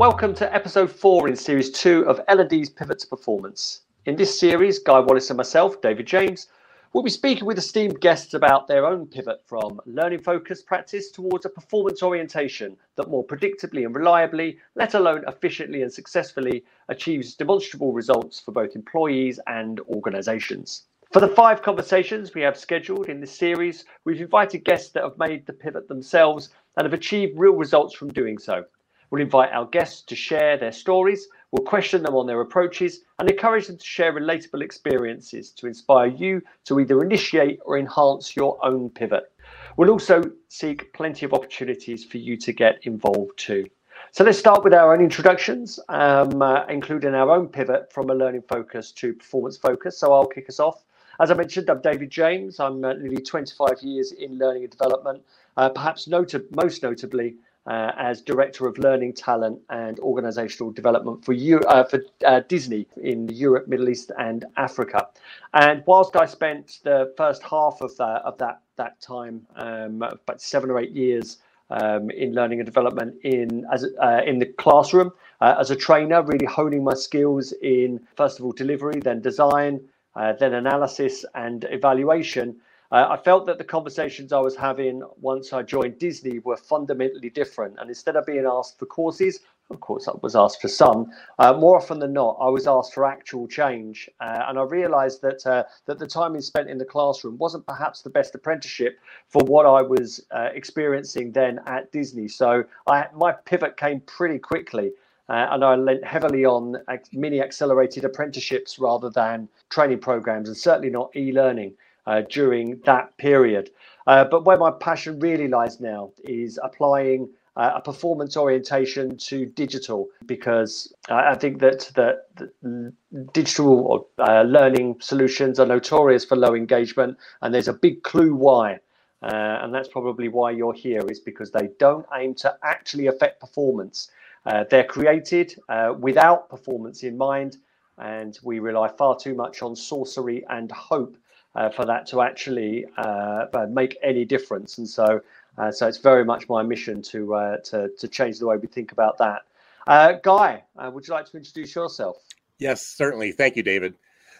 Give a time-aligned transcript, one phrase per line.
[0.00, 3.82] Welcome to episode four in series two of L&D's Pivot to Performance.
[4.06, 6.48] In this series, Guy Wallace and myself, David James,
[6.94, 11.44] will be speaking with esteemed guests about their own pivot from learning focused practice towards
[11.44, 17.92] a performance orientation that more predictably and reliably, let alone efficiently and successfully, achieves demonstrable
[17.92, 20.84] results for both employees and organizations.
[21.12, 25.18] For the five conversations we have scheduled in this series, we've invited guests that have
[25.18, 28.64] made the pivot themselves and have achieved real results from doing so.
[29.10, 33.28] We'll invite our guests to share their stories, we'll question them on their approaches, and
[33.28, 38.64] encourage them to share relatable experiences to inspire you to either initiate or enhance your
[38.64, 39.32] own pivot.
[39.76, 43.66] We'll also seek plenty of opportunities for you to get involved too.
[44.12, 48.14] So let's start with our own introductions, um, uh, including our own pivot from a
[48.14, 49.98] learning focus to performance focus.
[49.98, 50.84] So I'll kick us off.
[51.20, 52.60] As I mentioned, I'm David James.
[52.60, 55.22] I'm uh, nearly 25 years in learning and development,
[55.56, 61.60] uh, perhaps most notably uh, as Director of Learning Talent and Organizational Development for, U-
[61.60, 65.08] uh, for uh, Disney in Europe, Middle East, and Africa.
[65.54, 70.40] And whilst I spent the first half of that of that that time, um, about
[70.40, 71.38] seven or eight years
[71.70, 76.22] um, in learning and development in as uh, in the classroom uh, as a trainer,
[76.22, 79.80] really honing my skills in first of all delivery, then design,
[80.16, 82.56] uh, then analysis and evaluation.
[82.92, 87.30] Uh, I felt that the conversations I was having once I joined Disney were fundamentally
[87.30, 87.76] different.
[87.78, 91.12] And instead of being asked for courses, of course, I was asked for some.
[91.38, 95.22] Uh, more often than not, I was asked for actual change, uh, and I realised
[95.22, 99.44] that uh, that the time spent in the classroom wasn't perhaps the best apprenticeship for
[99.44, 102.26] what I was uh, experiencing then at Disney.
[102.26, 104.90] So I, my pivot came pretty quickly.
[105.28, 106.76] Uh, and I lent heavily on
[107.12, 111.74] mini accelerated apprenticeships rather than training programs, and certainly not e-learning
[112.06, 113.70] uh, during that period.
[114.06, 119.44] Uh, but where my passion really lies now is applying uh, a performance orientation to
[119.46, 122.92] digital because I think that the
[123.32, 128.78] digital uh, learning solutions are notorious for low engagement, and there's a big clue why.
[129.22, 133.38] Uh, and that's probably why you're here, is because they don't aim to actually affect
[133.40, 134.10] performance.
[134.46, 135.54] Uh, they're created
[135.98, 137.58] without performance in mind,
[137.98, 141.14] and we rely far too much on sorcery and hope
[141.54, 144.78] for that to actually uh, uh, make any difference.
[144.78, 145.20] And so,
[145.58, 148.68] uh, so it's very much my mission to uh, to, to change the way we
[148.68, 149.42] think about that.
[149.86, 152.18] Uh, Guy, would you like to introduce yourself?
[152.58, 153.32] Yes, certainly.
[153.32, 153.94] Thank you, David.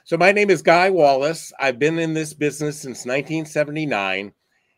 [0.05, 1.53] So my name is Guy Wallace.
[1.59, 4.33] I've been in this business since 1979,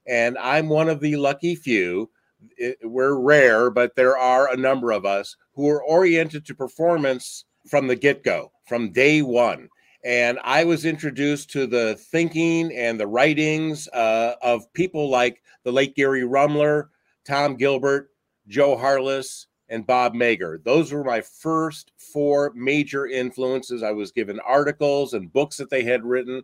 [0.07, 2.11] and I'm one of the lucky few.
[2.57, 7.45] It, we're rare, but there are a number of us who are oriented to performance
[7.69, 9.69] from the get go, from day one.
[10.05, 15.73] And I was introduced to the thinking and the writings uh, of people like the
[15.73, 16.91] late Geary Rummler,
[17.25, 18.11] Tom Gilbert,
[18.49, 20.63] Joe Harless, and Bob Mager.
[20.65, 23.83] Those were my first four major influences.
[23.83, 26.43] I was given articles and books that they had written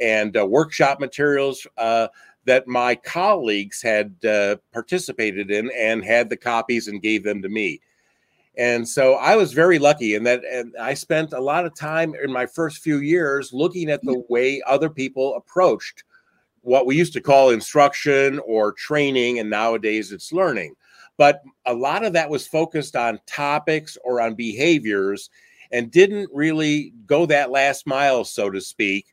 [0.00, 2.08] and uh, workshop materials uh,
[2.46, 7.50] that my colleagues had uh, participated in and had the copies and gave them to
[7.50, 7.80] me.
[8.58, 12.14] And so I was very lucky in that and I spent a lot of time
[12.22, 16.04] in my first few years looking at the way other people approached
[16.62, 20.74] what we used to call instruction or training, and nowadays it's learning.
[21.16, 25.30] But a lot of that was focused on topics or on behaviors
[25.72, 29.06] and didn't really go that last mile, so to speak,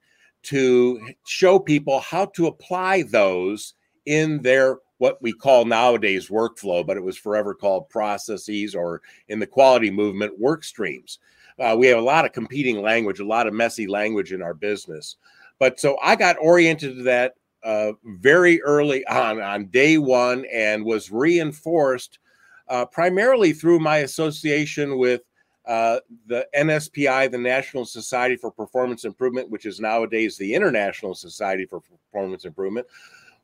[0.43, 3.73] to show people how to apply those
[4.05, 9.39] in their what we call nowadays workflow, but it was forever called processes or in
[9.39, 11.19] the quality movement work streams.
[11.59, 14.53] Uh, we have a lot of competing language, a lot of messy language in our
[14.53, 15.17] business.
[15.59, 20.85] But so I got oriented to that uh, very early on, on day one, and
[20.85, 22.19] was reinforced
[22.67, 25.21] uh, primarily through my association with
[25.65, 31.65] uh, the NSPI, the National Society for Performance Improvement, which is nowadays the International Society
[31.65, 32.87] for Performance Improvement,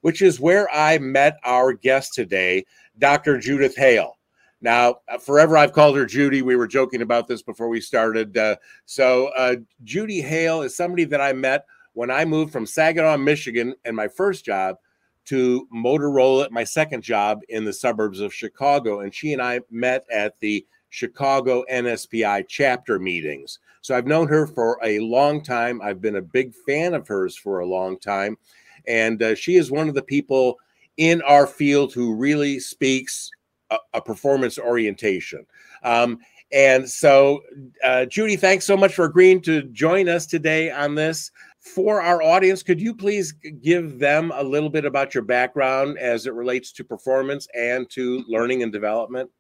[0.04, 2.66] which is where I met our guest today,
[3.00, 3.40] Dr.
[3.40, 4.18] Judith Hale.
[4.60, 6.42] Now, uh, forever I've called her Judy.
[6.42, 8.38] We were joking about this before we started.
[8.38, 9.56] Uh, so, uh,
[9.86, 14.10] Judy Hale is somebody that I met when I moved from Saginaw, Michigan, and my
[14.10, 14.76] first job
[15.26, 19.00] to Motorola, my second job in the suburbs of Chicago.
[19.00, 23.60] And she and I met at the Chicago NSPI chapter meetings.
[23.80, 25.82] So I've known her for a long time.
[25.82, 28.38] I've been a big fan of hers for a long time.
[28.88, 30.58] And uh, she is one of the people
[30.98, 33.30] in our field who really speaks
[33.70, 35.46] a, a performance orientation.
[35.84, 36.20] Um,
[36.52, 37.42] and so,
[37.84, 41.32] uh, Judy, thanks so much for agreeing to join us today on this.
[41.60, 43.32] For our audience, could you please
[43.62, 48.24] give them a little bit about your background as it relates to performance and to
[48.28, 49.32] learning and development?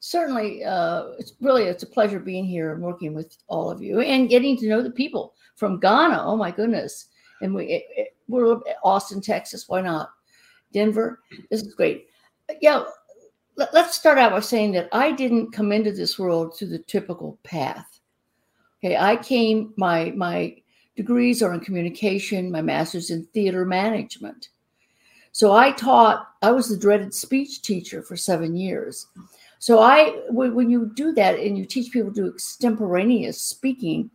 [0.00, 4.00] certainly, uh, it's really it's a pleasure being here and working with all of you
[4.00, 6.22] and getting to know the people from Ghana.
[6.24, 7.06] Oh my goodness!
[7.40, 9.68] And we it, it, we're Austin, Texas.
[9.68, 10.10] Why not?
[10.72, 11.20] Denver.
[11.50, 12.06] This is great.
[12.60, 12.84] Yeah,
[13.56, 16.78] let, us start out by saying that I didn't come into this world through the
[16.78, 18.00] typical path.
[18.78, 20.56] Okay, I came my my
[20.96, 24.50] degrees are in communication, my master's in theater management.
[25.32, 29.06] So I taught, I was the dreaded speech teacher for seven years.
[29.58, 34.10] So I, when you do that and you teach people to do extemporaneous speaking,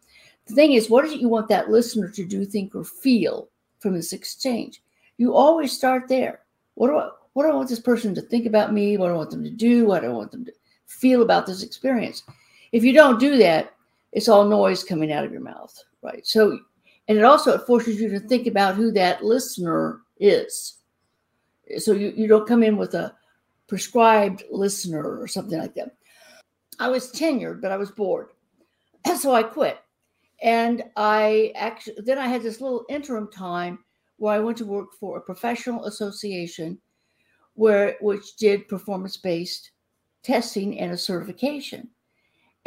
[0.47, 3.49] the thing is, what it you want that listener to do, think, or feel
[3.79, 4.81] from this exchange?
[5.17, 6.41] You always start there.
[6.75, 8.97] What do I, what do I want this person to think about me?
[8.97, 9.85] What do I want them to do?
[9.85, 10.53] What do I want them to
[10.85, 12.23] feel about this experience?
[12.71, 13.73] If you don't do that,
[14.11, 16.25] it's all noise coming out of your mouth, right?
[16.25, 16.59] So,
[17.07, 20.77] and it also it forces you to think about who that listener is.
[21.77, 23.15] So you, you don't come in with a
[23.67, 25.95] prescribed listener or something like that.
[26.79, 28.29] I was tenured, but I was bored.
[29.05, 29.79] And so I quit.
[30.45, 33.79] And I actually, then I had this little interim time
[34.17, 36.77] where I went to work for a professional association
[37.55, 39.71] where which did performance-based
[40.21, 41.89] testing and a certification.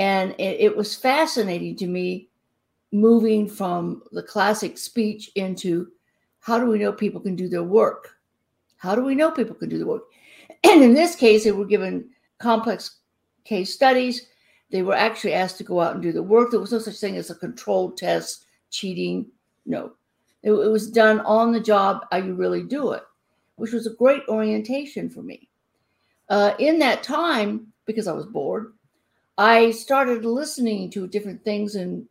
[0.00, 2.30] And it, it was fascinating to me
[2.90, 5.88] moving from the classic speech into
[6.40, 8.16] how do we know people can do their work?
[8.76, 10.02] How do we know people can do the work?
[10.64, 12.98] And in this case, they were given complex
[13.44, 14.26] case studies.
[14.70, 16.50] They were actually asked to go out and do the work.
[16.50, 19.26] There was no such thing as a controlled test, cheating.
[19.64, 19.92] No,
[20.42, 22.06] it, it was done on the job.
[22.10, 23.02] How you really do it,
[23.56, 25.48] which was a great orientation for me.
[26.28, 28.74] Uh, in that time, because I was bored,
[29.38, 32.06] I started listening to different things and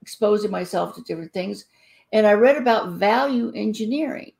[0.00, 1.66] exposing myself to different things.
[2.12, 4.32] And I read about value engineering.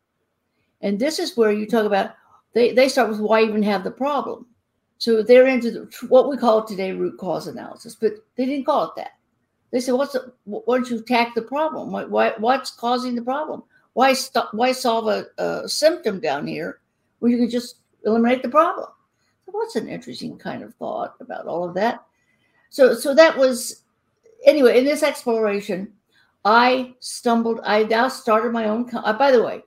[0.81, 2.13] And this is where you talk about
[2.55, 4.47] they, they start with why even have the problem.
[4.99, 8.85] So they're into the, what we call today root cause analysis, but they didn't call
[8.87, 9.13] it that.
[9.71, 11.93] They said, "What's the, why don't you attack the problem?
[11.93, 13.63] Why, why what's causing the problem?
[13.93, 14.53] Why stop?
[14.53, 16.81] Why solve a, a symptom down here
[17.21, 18.89] when you can just eliminate the problem?"
[19.47, 22.03] So what's an interesting kind of thought about all of that?
[22.71, 23.85] So so that was
[24.45, 25.93] anyway in this exploration.
[26.45, 27.61] I stumbled.
[27.63, 28.89] I now started my own.
[28.93, 29.63] Uh, by the way,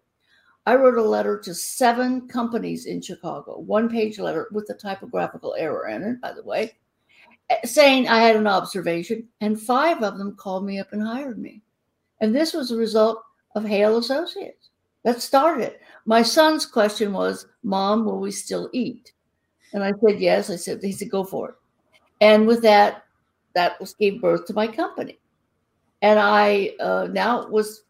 [0.65, 5.55] I wrote a letter to seven companies in Chicago, one page letter with a typographical
[5.57, 6.77] error in it, by the way,
[7.49, 11.39] eh, saying I had an observation, and five of them called me up and hired
[11.39, 11.61] me.
[12.19, 13.23] And this was a result
[13.55, 14.69] of Hale Associates.
[15.03, 15.77] That started.
[16.05, 19.13] My son's question was, Mom, will we still eat?
[19.73, 20.49] And I said, Yes.
[20.49, 21.55] I said, He said, Go for it.
[22.21, 23.05] And with that,
[23.55, 25.17] that was gave birth to my company.
[26.03, 27.83] And I uh, now was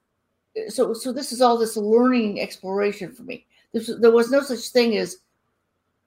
[0.70, 3.46] so so this is all this learning exploration for me.
[3.74, 5.18] This, there was no such thing as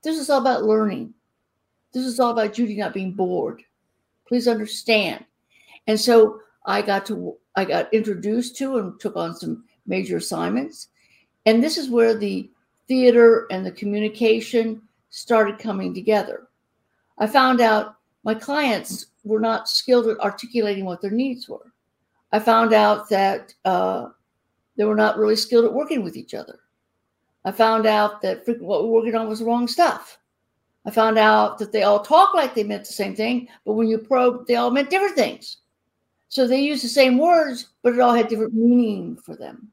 [0.02, 1.14] this is all about learning.
[1.92, 3.62] This is all about Judy not being bored.
[4.28, 5.24] Please understand.
[5.86, 10.88] And so I got to I got introduced to and took on some major assignments.
[11.46, 12.50] And this is where the
[12.88, 16.48] theater and the communication started coming together.
[17.18, 21.72] I found out my clients were not skilled at articulating what their needs were.
[22.32, 24.08] I found out that uh,
[24.76, 26.60] they were not really skilled at working with each other.
[27.44, 30.18] I found out that what we were working on was the wrong stuff.
[30.86, 33.88] I found out that they all talk like they meant the same thing, but when
[33.88, 35.58] you probe, they all meant different things.
[36.28, 39.70] So they used the same words, but it all had different meaning for them.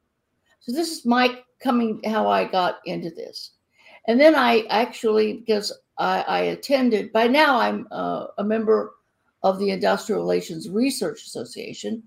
[0.59, 3.51] So this is my coming, how I got into this.
[4.07, 8.93] And then I actually, because I, I attended, by now I'm uh, a member
[9.43, 12.03] of the Industrial Relations Research Association,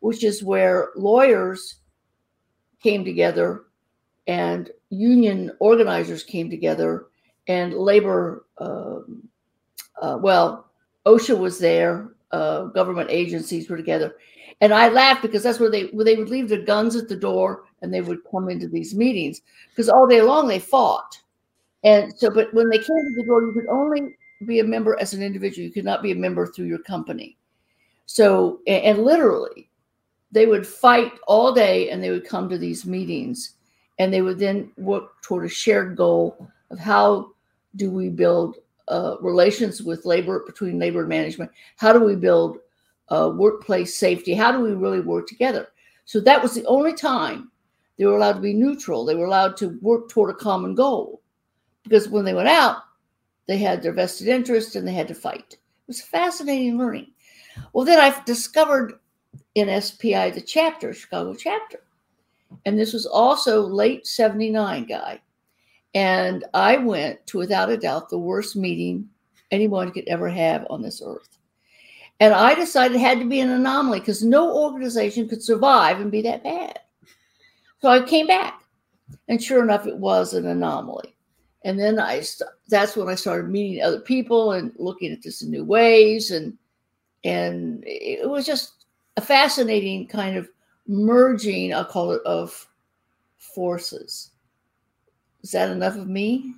[0.00, 1.76] which is where lawyers
[2.86, 3.48] came together
[4.26, 7.06] and union organizers came together
[7.48, 8.98] and labor uh,
[10.02, 10.70] uh, well
[11.06, 11.92] osha was there
[12.32, 14.16] uh, government agencies were together.
[14.60, 17.16] And i laughed because that's where they where they would leave their guns at the
[17.16, 19.42] door and they would come into these meetings.
[19.70, 21.18] Because all day long they fought.
[21.84, 24.16] And so but when they came to the door you could only
[24.46, 25.66] be a member as an individual.
[25.66, 27.36] You could not be a member through your company.
[28.06, 29.68] So and, and literally
[30.32, 33.54] they would fight all day and they would come to these meetings.
[33.98, 37.32] And they would then work toward a shared goal of how
[37.76, 38.56] do we build
[38.88, 41.50] uh, relations with labor between labor and management?
[41.76, 42.58] How do we build
[43.08, 44.34] uh, workplace safety?
[44.34, 45.68] How do we really work together?
[46.04, 47.50] So that was the only time
[47.96, 49.04] they were allowed to be neutral.
[49.04, 51.22] They were allowed to work toward a common goal.
[51.82, 52.82] Because when they went out
[53.46, 55.54] they had their vested interest and they had to fight.
[55.54, 57.12] It was fascinating learning.
[57.72, 58.94] Well then i discovered
[59.56, 61.80] NSPI, the chapter, Chicago chapter.
[62.64, 65.20] And this was also late 79 guy.
[65.94, 69.08] And I went to, without a doubt, the worst meeting
[69.50, 71.38] anyone could ever have on this earth.
[72.20, 76.10] And I decided it had to be an anomaly because no organization could survive and
[76.10, 76.80] be that bad.
[77.80, 78.62] So I came back,
[79.28, 81.14] and sure enough, it was an anomaly.
[81.64, 82.22] And then I
[82.68, 86.56] that's when I started meeting other people and looking at this in new ways, and
[87.24, 88.75] and it was just
[89.16, 90.48] a fascinating kind of
[90.86, 91.74] merging.
[91.74, 92.68] I'll call it of
[93.38, 94.30] forces.
[95.42, 96.54] Is that enough of me?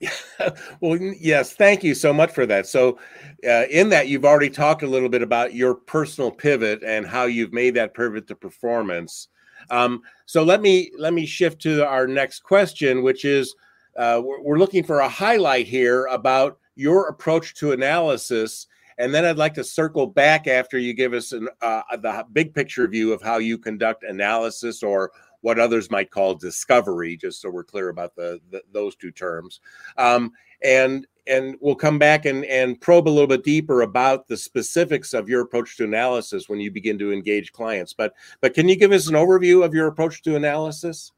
[0.80, 2.66] well, yes, thank you so much for that.
[2.66, 2.98] So,
[3.46, 7.24] uh, in that, you've already talked a little bit about your personal pivot and how
[7.24, 9.28] you've made that pivot to performance.
[9.68, 13.54] Um, so let me let me shift to our next question, which is
[13.96, 18.66] uh, we're, we're looking for a highlight here about your approach to analysis,
[19.00, 22.54] and then I'd like to circle back after you give us an, uh, the big
[22.54, 27.48] picture view of how you conduct analysis or what others might call discovery, just so
[27.48, 29.60] we're clear about the, the those two terms.
[29.96, 34.36] Um, and and we'll come back and, and probe a little bit deeper about the
[34.36, 37.94] specifics of your approach to analysis when you begin to engage clients.
[37.94, 41.10] But but can you give us an overview of your approach to analysis?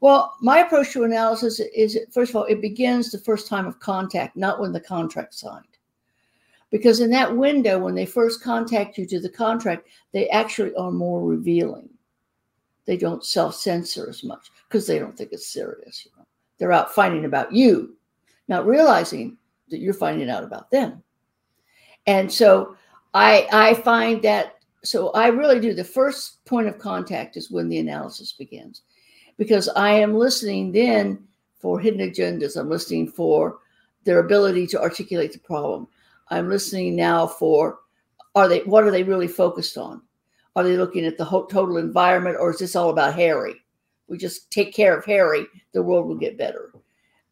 [0.00, 3.80] Well, my approach to analysis is first of all, it begins the first time of
[3.80, 5.64] contact, not when the contract's signed.
[6.74, 10.90] Because in that window, when they first contact you to the contract, they actually are
[10.90, 11.88] more revealing
[12.86, 16.04] they don't self censor as much because they don't think it's serious.
[16.04, 16.26] You know,
[16.58, 17.96] they're out finding about you,
[18.48, 19.36] not realizing
[19.70, 21.02] that you're finding out about them.
[22.06, 22.76] And so
[23.14, 27.68] I I find that so I really do the first point of contact is when
[27.68, 28.82] the analysis begins
[29.38, 31.26] because I am listening then
[31.58, 32.56] for hidden agendas.
[32.58, 33.58] I'm listening for
[34.04, 35.88] their ability to articulate the problem.
[36.28, 37.80] I'm listening now for
[38.34, 40.02] are they what are they really focused on?
[40.56, 43.54] Are they looking at the whole total environment, or is this all about Harry?
[44.08, 46.72] We just take care of Harry, the world will get better.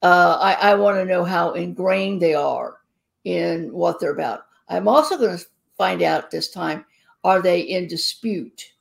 [0.02, 2.78] Uh, I, I want to know how ingrained they are
[3.24, 4.46] in what they're about.
[4.68, 5.44] I'm also going to
[5.76, 6.84] find out this time
[7.24, 8.72] are they in dispute?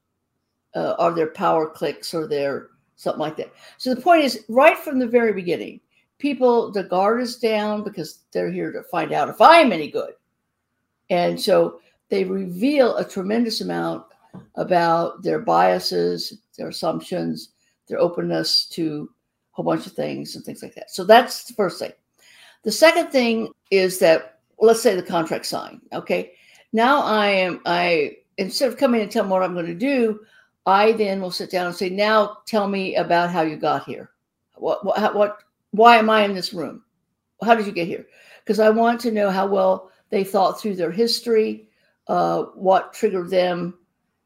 [0.74, 3.54] Uh, are there power cliques or there something like that?
[3.78, 5.80] So the point is, right from the very beginning,
[6.22, 10.14] people, the guard is down because they're here to find out if I'm any good.
[11.10, 14.06] And so they reveal a tremendous amount
[14.56, 17.50] about their biases, their assumptions,
[17.88, 20.92] their openness to a whole bunch of things and things like that.
[20.92, 21.92] So that's the first thing.
[22.64, 25.82] The second thing is that let's say the contract signed.
[25.92, 26.34] Okay.
[26.72, 30.22] Now I am I instead of coming and telling what I'm going to do,
[30.66, 34.12] I then will sit down and say, now tell me about how you got here.
[34.56, 35.40] What what what
[35.72, 36.84] why am I in this room?
[37.44, 38.06] How did you get here?
[38.44, 41.68] Because I want to know how well they thought through their history,
[42.08, 43.78] uh, what triggered them,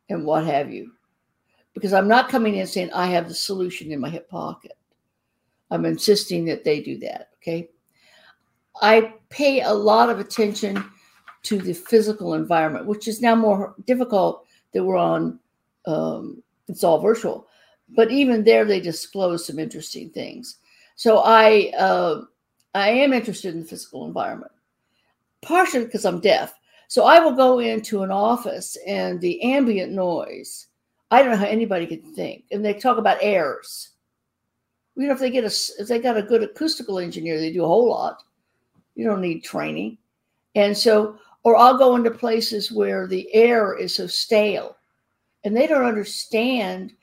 [0.10, 0.92] and what have you.
[1.74, 4.78] Because I'm not coming in saying I have the solution in my hip pocket.
[5.72, 7.30] I'm insisting that they do that.
[7.42, 7.70] Okay.
[8.82, 10.84] I pay a lot of attention
[11.44, 15.40] to the physical environment, which is now more difficult that we're on,
[15.86, 17.48] um, it's all virtual.
[17.90, 20.58] But even there, they disclose some interesting things.
[20.96, 22.22] So I, uh,
[22.74, 24.52] I am interested in the physical environment,
[25.42, 26.54] partially because I'm deaf,
[26.88, 30.68] so I will go into an office and the ambient noise,
[31.12, 32.46] I don't know how anybody can think.
[32.52, 33.92] And they talk about airs.
[34.96, 37.64] You know, if they get a if they got a good acoustical engineer, they do
[37.64, 38.24] a whole lot.
[38.96, 39.98] You don't need training.
[40.56, 44.78] And so, or I'll go into places where the air is so stale
[45.44, 46.94] and they don't understand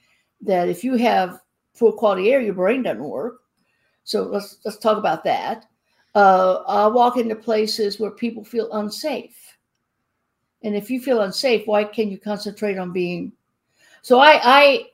[0.40, 1.40] that if you have
[1.78, 3.41] poor quality air, your brain doesn't work.
[4.04, 5.66] So let's let's talk about that.
[6.14, 9.52] Uh, I'll walk into places where people feel unsafe
[10.62, 13.32] and if you feel unsafe, why can you concentrate on being?
[14.02, 14.86] So I, I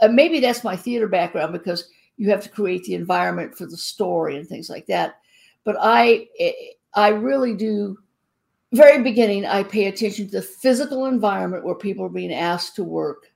[0.00, 3.76] uh, maybe that's my theater background because you have to create the environment for the
[3.76, 5.20] story and things like that.
[5.64, 6.52] But I, eh,
[6.94, 7.98] I really do.
[8.72, 12.84] Very beginning, I pay attention to the physical environment where people are being asked to
[12.84, 13.26] work.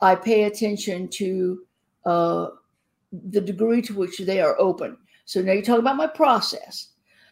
[0.00, 1.62] I pay attention to
[2.04, 2.46] uh,
[3.12, 4.96] the degree to which they are open.
[5.24, 6.90] So now you talk about my process.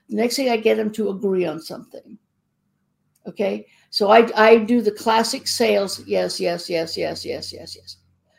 [0.09, 2.19] The next thing I get them to agree on something.
[3.27, 3.67] Okay.
[3.91, 6.05] So I, I do the classic sales.
[6.07, 7.97] Yes, yes, yes, yes, yes, yes, yes.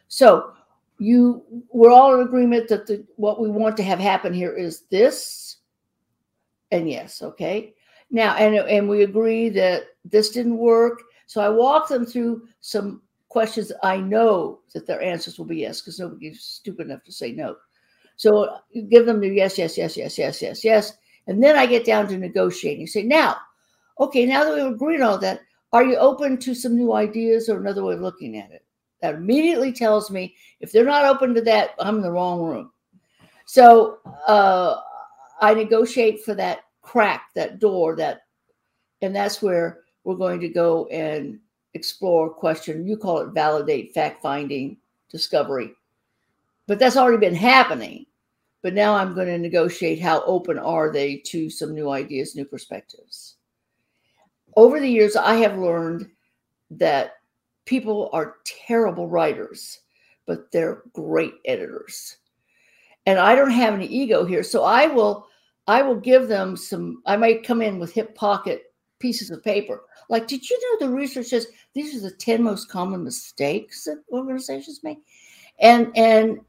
[0.08, 0.54] So
[1.00, 4.84] you we're all in agreement that the what we want to have happen here is
[4.90, 5.58] this.
[6.72, 7.74] And yes, okay.
[8.10, 11.02] Now and and we agree that this didn't work.
[11.28, 15.82] So I walk them through some questions I know that their answers will be yes,
[15.82, 17.56] because nobody's stupid enough to say no.
[18.16, 20.94] So you give them the yes, yes, yes, yes, yes, yes, yes.
[21.28, 22.82] And then I get down to negotiating.
[22.82, 23.38] You say, now
[24.00, 25.42] okay, now that we've agreed on all that,
[25.74, 28.64] are you open to some new ideas or another way of looking at it?
[29.02, 32.72] That immediately tells me if they're not open to that, I'm in the wrong room.
[33.46, 34.78] So uh,
[35.42, 38.22] I negotiate for that crack that door that
[39.02, 41.38] and that's where we're going to go and
[41.78, 44.76] explore question you call it validate fact finding
[45.10, 45.72] discovery.
[46.66, 48.06] But that's already been happening.
[48.64, 52.46] But now i'm going to negotiate how open are they to some new ideas new
[52.46, 53.36] perspectives.
[54.56, 56.10] Over the years i have learned
[56.72, 57.14] that
[57.66, 59.80] people are terrible writers
[60.26, 62.18] but they're great editors.
[63.06, 65.28] And i don't have any ego here so i will
[65.68, 68.67] i will give them some i might come in with hip pocket
[69.00, 72.70] pieces of paper like did you know the research says these are the 10 most
[72.70, 75.00] common mistakes that organizations make
[75.60, 76.40] and and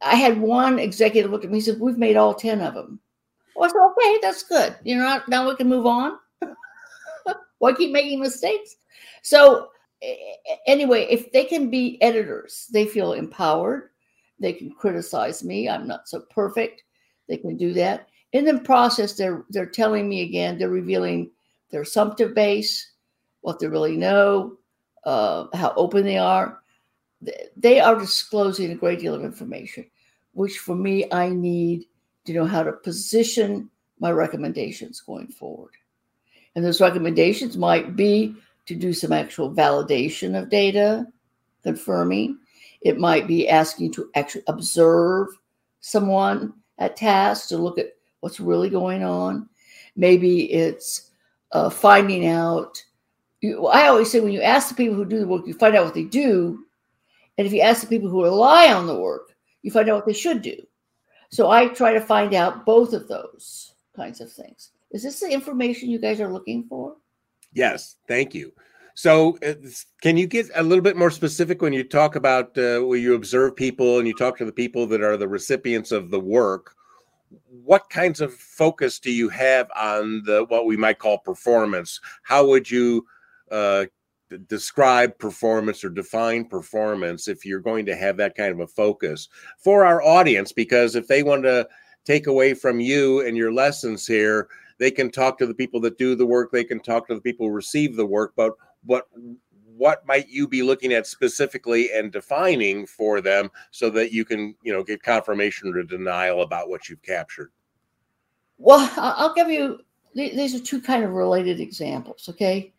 [0.00, 3.00] i had one executive look at me and said we've made all 10 of them
[3.54, 4.76] well, I said, okay, that's good.
[4.84, 6.18] You know, now we can move on.
[7.58, 8.76] Why keep making mistakes?
[9.22, 9.68] So
[10.66, 13.90] anyway, if they can be editors, they feel empowered.
[14.40, 15.68] They can criticize me.
[15.68, 16.82] I'm not so perfect.
[17.28, 18.08] They can do that.
[18.32, 20.58] In the process, they're they're telling me again.
[20.58, 21.30] They're revealing
[21.74, 22.92] their assumptive base,
[23.40, 24.56] what they really know,
[25.02, 26.60] uh, how open they are.
[27.56, 29.84] They are disclosing a great deal of information,
[30.34, 31.86] which for me, I need
[32.26, 35.72] to know how to position my recommendations going forward.
[36.54, 41.04] And those recommendations might be to do some actual validation of data,
[41.64, 42.38] confirming.
[42.82, 45.26] It might be asking to actually observe
[45.80, 49.48] someone at task to look at what's really going on.
[49.96, 51.10] Maybe it's
[51.54, 52.82] uh, finding out.
[53.40, 55.74] You, I always say when you ask the people who do the work, you find
[55.74, 56.64] out what they do.
[57.38, 60.06] And if you ask the people who rely on the work, you find out what
[60.06, 60.56] they should do.
[61.30, 64.70] So I try to find out both of those kinds of things.
[64.90, 66.96] Is this the information you guys are looking for?
[67.52, 68.52] Yes, thank you.
[68.96, 69.54] So, uh,
[70.02, 73.14] can you get a little bit more specific when you talk about uh, when you
[73.14, 76.73] observe people and you talk to the people that are the recipients of the work?
[77.46, 82.00] What kinds of focus do you have on the what we might call performance?
[82.22, 83.06] How would you
[83.50, 83.86] uh,
[84.48, 89.28] describe performance or define performance if you're going to have that kind of a focus
[89.58, 90.52] for our audience?
[90.52, 91.68] Because if they want to
[92.04, 95.98] take away from you and your lessons here, they can talk to the people that
[95.98, 98.52] do the work they can talk to the people who receive the work but
[98.84, 99.08] what
[99.76, 104.54] what might you be looking at specifically and defining for them so that you can
[104.62, 107.50] you know get confirmation or denial about what you've captured?
[108.58, 109.80] Well i'll give you
[110.14, 112.72] these are two kind of related examples okay?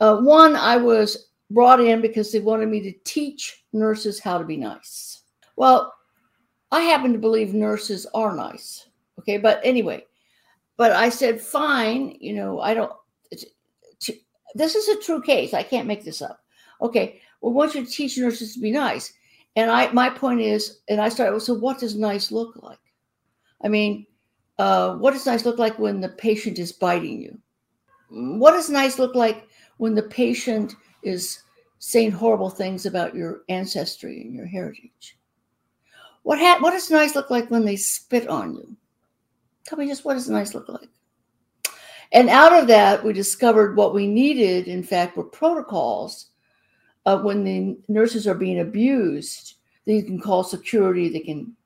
[0.00, 4.44] Uh, one i was brought in because they wanted me to teach nurses how to
[4.44, 5.22] be nice.
[5.56, 5.92] Well
[6.72, 9.36] i happen to believe nurses are nice okay?
[9.36, 10.04] But anyway
[10.80, 12.90] but I said, fine, you know, I don't,
[14.54, 15.54] this is a true case.
[15.54, 16.40] I can't make this up.
[16.80, 19.12] Okay, well, want you teach nurses to be nice.
[19.56, 22.78] And I, my point is, and I started, so what does nice look like?
[23.62, 24.06] I mean,
[24.58, 27.38] uh, what does nice look like when the patient is biting you?
[28.10, 31.42] What does nice look like when the patient is
[31.78, 35.16] saying horrible things about your ancestry and your heritage?
[36.22, 38.76] What ha- what does nice look like when they spit on you?
[39.64, 40.90] Tell me just what does nice look like?
[42.12, 46.26] And out of that, we discovered what we needed, in fact, were protocols
[47.06, 49.54] of when the nurses are being abused,
[49.86, 51.56] that you can call security, they can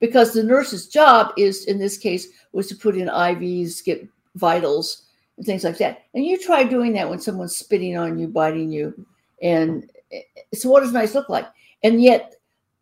[0.00, 5.02] because the nurse's job is in this case was to put in IVs, get vitals,
[5.36, 6.06] and things like that.
[6.14, 9.06] And you try doing that when someone's spitting on you, biting you.
[9.42, 10.22] And eh,
[10.54, 11.46] so what does nice look like?
[11.82, 12.34] And yet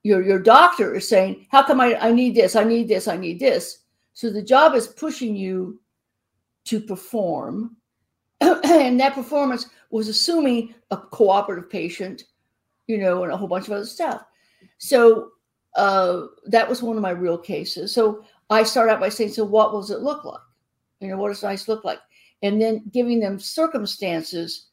[0.04, 2.56] your your doctor is saying, How come I, I need this?
[2.56, 3.80] I need this, I need this.
[4.14, 5.80] So the job is pushing you
[6.68, 7.76] to perform.
[8.40, 12.24] and that performance was assuming a cooperative patient,
[12.86, 14.22] you know, and a whole bunch of other stuff.
[14.78, 15.30] So
[15.76, 17.92] uh, that was one of my real cases.
[17.92, 20.40] So I start out by saying, So what does it look like?
[21.00, 22.00] You know, what does nice look like?
[22.42, 24.68] And then giving them circumstances.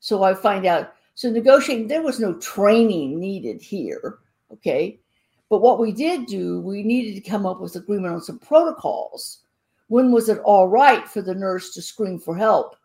[0.00, 0.94] So I find out.
[1.14, 4.18] So negotiating, there was no training needed here.
[4.52, 5.00] Okay.
[5.48, 9.40] But what we did do, we needed to come up with agreement on some protocols.
[9.88, 12.76] When was it all right for the nurse to scream for help?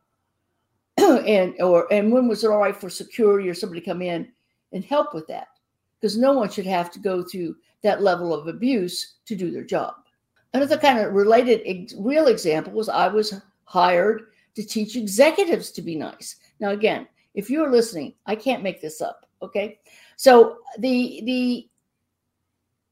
[0.97, 4.31] and or and when was it all right for security or somebody to come in
[4.71, 5.47] and help with that?
[5.99, 9.63] Because no one should have to go through that level of abuse to do their
[9.63, 9.95] job.
[10.53, 15.95] Another kind of related real example was I was hired to teach executives to be
[15.95, 16.37] nice.
[16.59, 19.79] Now again, if you're listening, I can't make this up, okay?
[20.15, 21.69] So the the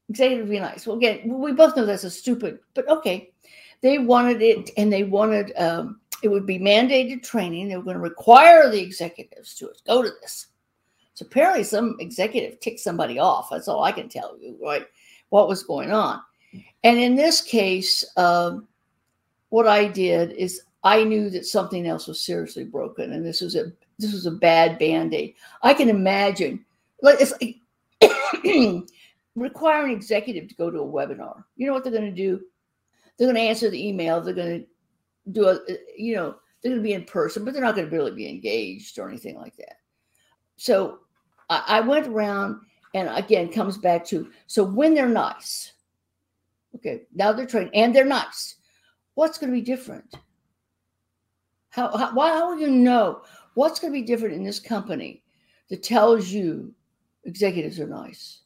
[0.08, 0.86] executive be nice.
[0.86, 3.32] Well, again, we both know that's a stupid, but okay.
[3.82, 7.68] They wanted it, and they wanted um, it would be mandated training.
[7.68, 10.46] They were going to require the executives to go to this.
[11.14, 13.48] So apparently, some executive ticked somebody off.
[13.50, 14.86] That's all I can tell you, right?
[15.28, 16.20] What was going on?
[16.84, 18.68] And in this case, um,
[19.50, 23.56] what I did is I knew that something else was seriously broken, and this was
[23.56, 25.34] a this was a bad band aid.
[25.62, 26.64] I can imagine,
[27.02, 27.56] like it's like
[29.36, 31.44] require an executive to go to a webinar.
[31.56, 32.40] You know what they're going to do?
[33.16, 34.20] They're going to answer the email.
[34.20, 34.66] They're going to
[35.32, 35.58] do a,
[35.96, 38.28] you know, they're going to be in person, but they're not going to really be
[38.28, 39.76] engaged or anything like that.
[40.56, 41.00] So
[41.50, 42.60] I, I went around
[42.94, 45.72] and again comes back to so when they're nice,
[46.76, 48.56] okay, now they're trained and they're nice.
[49.14, 50.14] What's going to be different?
[51.70, 53.22] How, how why how will you know
[53.54, 55.22] what's going to be different in this company
[55.68, 56.74] that tells you
[57.24, 58.40] executives are nice?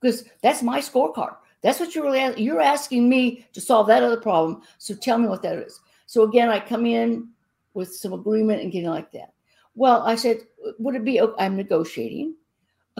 [0.00, 1.36] Because that's my scorecard.
[1.62, 4.62] That's what you're really you're asking me to solve that other problem.
[4.78, 5.80] So tell me what that is.
[6.06, 7.28] So again, I come in
[7.74, 9.32] with some agreement and getting like that.
[9.74, 10.38] Well, I said,
[10.78, 11.20] would it be?
[11.38, 12.34] I'm negotiating.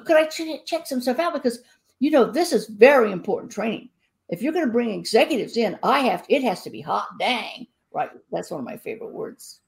[0.04, 1.60] Could I ch- check some stuff out because
[1.98, 3.88] you know this is very important training.
[4.28, 7.66] If you're going to bring executives in, I have it has to be hot dang
[7.92, 8.10] right.
[8.30, 9.60] That's one of my favorite words.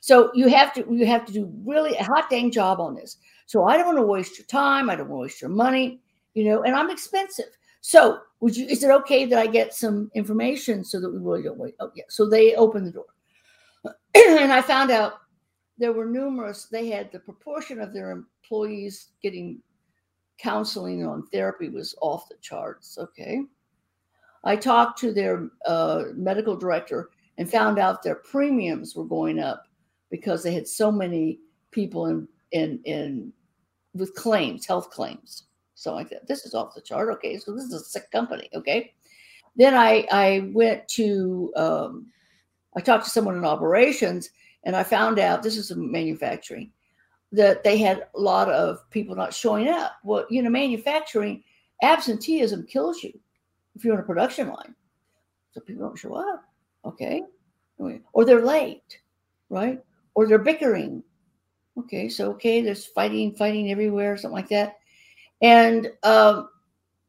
[0.00, 3.18] So you have to you have to do really a hot dang job on this.
[3.46, 4.88] So I don't want to waste your time.
[4.88, 6.00] I don't want to waste your money.
[6.34, 7.46] You know, and I'm expensive.
[7.80, 8.66] So would you?
[8.66, 11.74] Is it okay that I get some information so that we really don't wait?
[11.80, 12.04] Oh yeah.
[12.08, 13.06] So they opened the door,
[14.14, 15.14] and I found out
[15.78, 16.66] there were numerous.
[16.66, 19.60] They had the proportion of their employees getting
[20.38, 22.98] counseling on therapy was off the charts.
[22.98, 23.42] Okay.
[24.44, 29.64] I talked to their uh, medical director and found out their premiums were going up
[30.10, 31.40] because they had so many
[31.70, 33.32] people in in in
[33.94, 35.44] with claims, health claims,
[35.80, 36.28] so like that.
[36.28, 37.08] This is off the chart.
[37.08, 38.50] Okay, so this is a sick company.
[38.54, 38.92] Okay,
[39.56, 42.06] then I I went to um,
[42.76, 44.30] I talked to someone in operations
[44.64, 46.70] and I found out this is a manufacturing
[47.32, 49.92] that they had a lot of people not showing up.
[50.04, 51.44] Well, you know, manufacturing
[51.82, 53.18] absenteeism kills you
[53.74, 54.74] if you're on a production line.
[55.52, 56.44] So people don't show up.
[56.84, 57.22] Okay.
[58.12, 59.00] Or they're late,
[59.48, 59.82] right?
[60.14, 61.02] Or they're bickering.
[61.78, 62.10] Okay.
[62.10, 64.79] So, okay, there's fighting, fighting everywhere, something like that.
[65.42, 66.50] And um,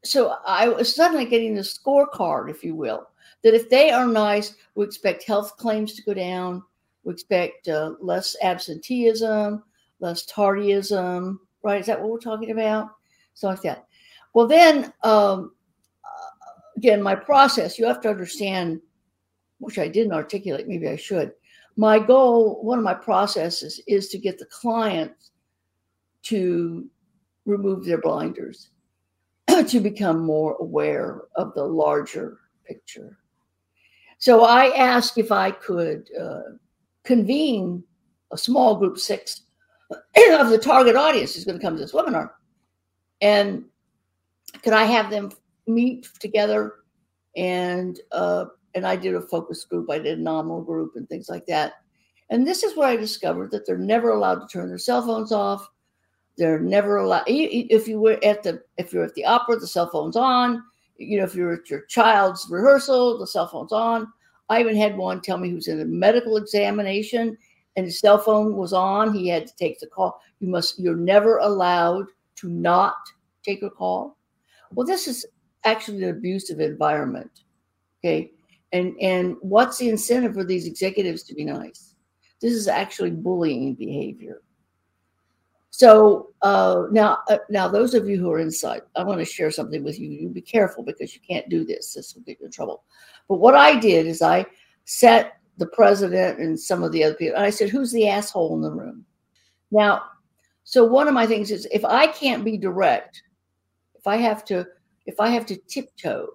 [0.04, 3.08] so I was suddenly getting the scorecard, if you will,
[3.42, 6.62] that if they are nice, we expect health claims to go down.
[7.04, 9.62] We expect uh, less absenteeism,
[10.00, 11.80] less tardyism, right?
[11.80, 12.90] Is that what we're talking about?
[13.34, 13.86] So like that.
[14.34, 15.52] Well, then um,
[16.04, 18.80] uh, again, my process, you have to understand,
[19.58, 21.32] which I didn't articulate, maybe I should.
[21.76, 25.12] My goal, one of my processes is to get the client
[26.24, 26.88] to
[27.44, 28.70] remove their blinders,
[29.68, 33.18] to become more aware of the larger picture.
[34.18, 36.42] So I asked if I could uh,
[37.04, 37.82] convene
[38.32, 39.42] a small group six
[39.90, 42.30] of the target audience is going to come to this webinar.
[43.20, 43.64] And
[44.62, 45.32] could I have them
[45.66, 46.74] meet together?
[47.36, 51.28] And uh, and I did a focus group, I did a nominal group and things
[51.28, 51.74] like that.
[52.30, 55.32] And this is where I discovered that they're never allowed to turn their cell phones
[55.32, 55.68] off.
[56.38, 57.24] They're never allowed.
[57.26, 60.62] If you were at the if you're at the opera, the cell phone's on.
[60.96, 64.06] You know, if you're at your child's rehearsal, the cell phone's on.
[64.48, 67.36] I even had one tell me who's in a medical examination
[67.76, 69.14] and his cell phone was on.
[69.14, 70.20] He had to take the call.
[70.40, 72.96] You must, you're never allowed to not
[73.44, 74.18] take a call.
[74.72, 75.26] Well, this is
[75.64, 77.30] actually an abusive environment.
[78.00, 78.32] Okay.
[78.72, 81.94] And and what's the incentive for these executives to be nice?
[82.40, 84.42] This is actually bullying behavior.
[85.74, 89.50] So uh, now, uh, now those of you who are inside, I want to share
[89.50, 90.06] something with you.
[90.06, 91.94] You be careful because you can't do this.
[91.94, 92.84] This will get you in trouble.
[93.26, 94.44] But what I did is I
[94.84, 97.36] set the president and some of the other people.
[97.36, 99.06] And I said, Who's the asshole in the room?
[99.70, 100.02] Now,
[100.62, 103.22] so one of my things is if I can't be direct,
[103.94, 104.66] if I have to,
[105.06, 106.28] if I have to tiptoe,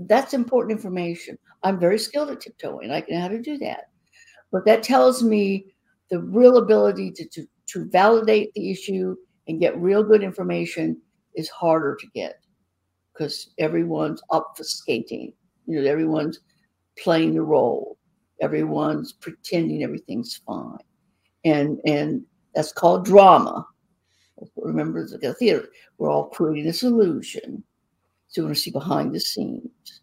[0.00, 1.38] that's important information.
[1.62, 2.90] I'm very skilled at tiptoeing.
[2.90, 3.90] I know how to do that.
[4.50, 5.66] But that tells me
[6.10, 9.16] the real ability to, to, to validate the issue
[9.48, 11.00] and get real good information
[11.34, 12.40] is harder to get
[13.12, 15.32] because everyone's obfuscating.
[15.66, 16.40] You know, everyone's
[16.98, 17.98] playing the role.
[18.40, 20.78] Everyone's pretending everything's fine.
[21.44, 22.22] And and
[22.54, 23.66] that's called drama.
[24.56, 25.68] Remember the theater.
[25.98, 27.62] We're all creating this illusion
[28.30, 30.02] so we want to see behind the scenes.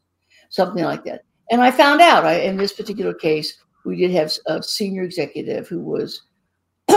[0.50, 1.24] Something like that.
[1.50, 5.68] And i found out I, in this particular case we did have a senior executive
[5.68, 6.24] who was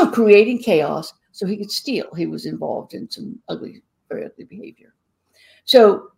[0.12, 4.94] creating chaos so he could steal he was involved in some ugly very ugly behavior
[5.64, 6.10] so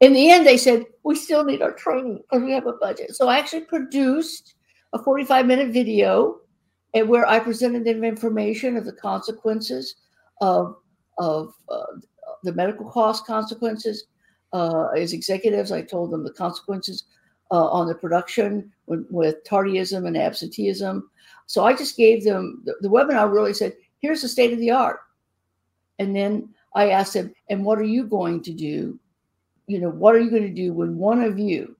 [0.00, 3.14] in the end they said we still need our training because we have a budget
[3.14, 4.54] so i actually produced
[4.92, 6.40] a 45 minute video
[6.94, 9.96] and where I presented them information of the consequences
[10.40, 10.76] of,
[11.18, 11.98] of uh,
[12.42, 14.06] the medical cost consequences.
[14.52, 17.04] Uh, as executives, I told them the consequences
[17.50, 21.10] uh, on the production with, with tardyism and absenteeism.
[21.48, 23.32] So I just gave them the, the webinar.
[23.32, 25.00] Really said, "Here's the state of the art,"
[25.98, 29.00] and then I asked them, "And what are you going to do?
[29.66, 31.74] You know, what are you going to do when one of you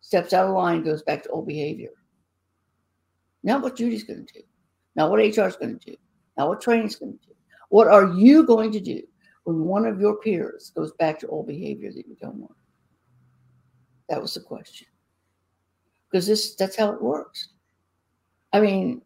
[0.00, 1.90] steps out of line, goes back to old behavior?"
[3.44, 4.42] Not what Judy's going to do,
[4.96, 5.96] not what HR is going to do,
[6.36, 7.34] not what training is going to do.
[7.68, 9.00] What are you going to do
[9.44, 12.56] when one of your peers goes back to old behavior that you don't want?
[14.08, 14.88] That was the question.
[16.10, 17.50] Because this that's how it works.
[18.52, 19.02] I mean,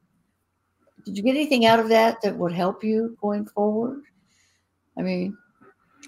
[1.05, 4.03] did you get anything out of that that would help you going forward?
[4.97, 5.37] I mean,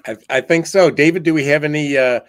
[0.06, 0.90] I, I think so.
[0.90, 2.20] David, do we have any uh,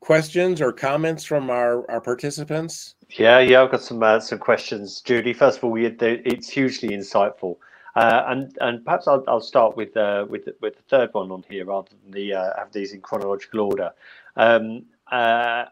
[0.00, 2.94] questions or comments from our, our participants?
[3.10, 5.32] Yeah, yeah, I've got some uh, some questions, Judy.
[5.32, 7.56] First of all, we, it's hugely insightful,
[7.94, 11.44] uh, and and perhaps I'll, I'll start with uh, with with the third one on
[11.48, 13.90] here rather than the uh, have these in chronological order.
[14.36, 15.64] Um, uh,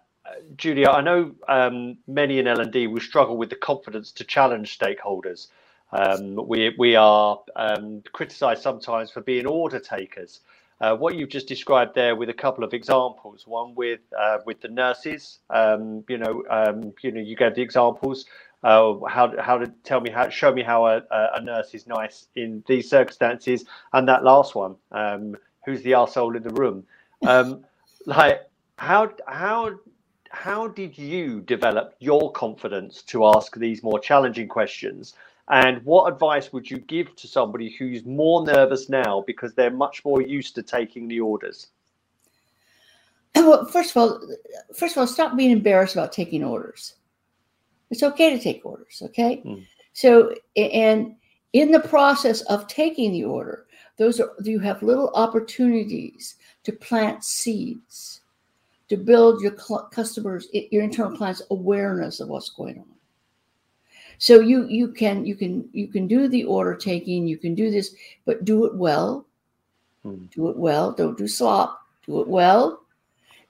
[0.56, 5.48] Julia, I know um, many in L&D will struggle with the confidence to challenge stakeholders.
[5.92, 10.40] Um, we, we are um, criticised sometimes for being order takers.
[10.80, 14.62] Uh, what you've just described there with a couple of examples, one with uh, with
[14.62, 18.24] the nurses, um, you know, um, you know, you gave the examples.
[18.62, 21.02] Uh, how how to tell me how show me how a,
[21.34, 26.34] a nurse is nice in these circumstances, and that last one, um, who's the arsehole
[26.34, 26.84] in the room?
[28.06, 28.40] like
[28.78, 29.78] how how
[30.30, 35.14] how did you develop your confidence to ask these more challenging questions?
[35.50, 40.04] And what advice would you give to somebody who's more nervous now because they're much
[40.04, 41.68] more used to taking the orders?
[43.34, 44.20] Well, first of all,
[44.74, 46.94] first of all, stop being embarrassed about taking orders.
[47.90, 49.42] It's okay to take orders, okay?
[49.44, 49.66] Mm.
[49.92, 51.16] So, and
[51.52, 53.66] in the process of taking the order,
[53.98, 58.19] those are you have little opportunities to plant seeds
[58.90, 59.52] to build your
[59.92, 62.84] customers, your internal clients' awareness of what's going on.
[64.18, 67.70] So you you can you can you can do the order taking, you can do
[67.70, 67.94] this,
[68.26, 69.26] but do it well.
[70.02, 70.24] Hmm.
[70.34, 70.92] Do it well.
[70.92, 71.80] Don't do slop.
[72.04, 72.82] Do it well.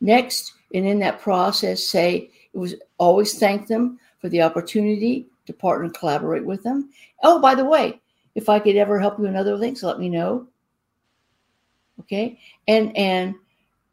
[0.03, 5.55] Next, and in that process, say it was always thank them for the opportunity to
[5.55, 6.91] partner and collaborate with them.
[7.23, 7.99] Oh, by the way,
[8.35, 10.47] if I could ever help you in other things, let me know.
[11.99, 13.35] Okay, and and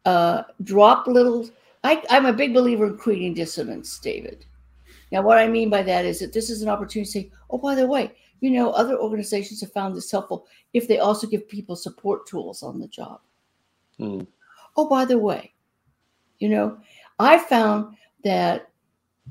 [0.08, 1.50] uh, drop little.
[1.84, 4.46] I, I'm a big believer in creating dissonance, David.
[5.12, 7.58] Now, what I mean by that is that this is an opportunity to say, oh,
[7.58, 11.50] by the way, you know, other organizations have found this helpful if they also give
[11.50, 13.20] people support tools on the job.
[14.00, 14.28] Mm.
[14.78, 15.54] Oh, by the way,
[16.40, 16.78] you know,
[17.20, 18.70] I found that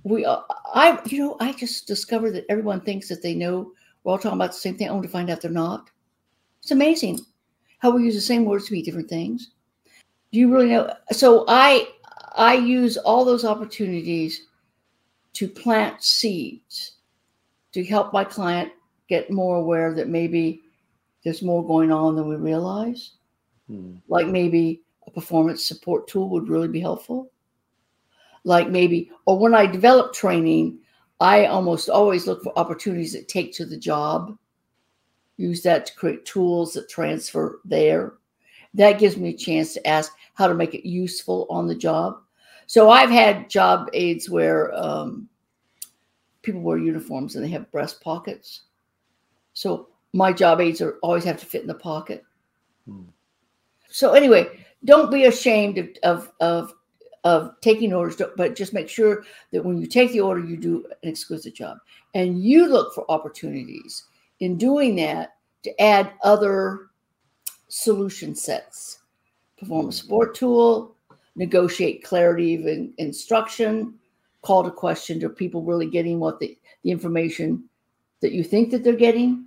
[0.02, 0.40] we, uh,
[0.74, 3.72] I, you know, I just discovered that everyone thinks that they know
[4.04, 5.90] we're all talking about the same thing, only to find out they're not.
[6.60, 7.20] It's amazing
[7.78, 9.52] how we use the same words to mean different things
[10.36, 10.92] do you really know?
[11.12, 11.88] So i
[12.34, 14.48] i use all those opportunities
[15.32, 16.96] to plant seeds
[17.72, 18.70] to help my client
[19.08, 20.60] get more aware that maybe
[21.24, 23.12] there's more going on than we realize.
[23.66, 23.94] Hmm.
[24.08, 27.32] like maybe a performance support tool would really be helpful.
[28.44, 30.80] Like maybe or when i develop training
[31.18, 34.36] i almost always look for opportunities that take to the job
[35.38, 38.12] use that to create tools that transfer there
[38.76, 42.18] that gives me a chance to ask how to make it useful on the job.
[42.66, 45.28] So I've had job aids where um,
[46.42, 48.62] people wear uniforms and they have breast pockets.
[49.52, 52.24] So my job aids are always have to fit in the pocket.
[52.86, 53.04] Hmm.
[53.88, 56.74] So anyway, don't be ashamed of, of, of
[57.26, 60.86] of taking orders, but just make sure that when you take the order, you do
[61.02, 61.76] an exquisite job.
[62.14, 64.04] And you look for opportunities
[64.38, 65.34] in doing that
[65.64, 66.90] to add other
[67.68, 69.00] solution sets,
[69.58, 69.90] perform a hmm.
[69.90, 70.96] support tool,
[71.34, 73.94] negotiate clarity of in, instruction,
[74.42, 77.64] call to question to people really getting what the, the information
[78.20, 79.46] that you think that they're getting.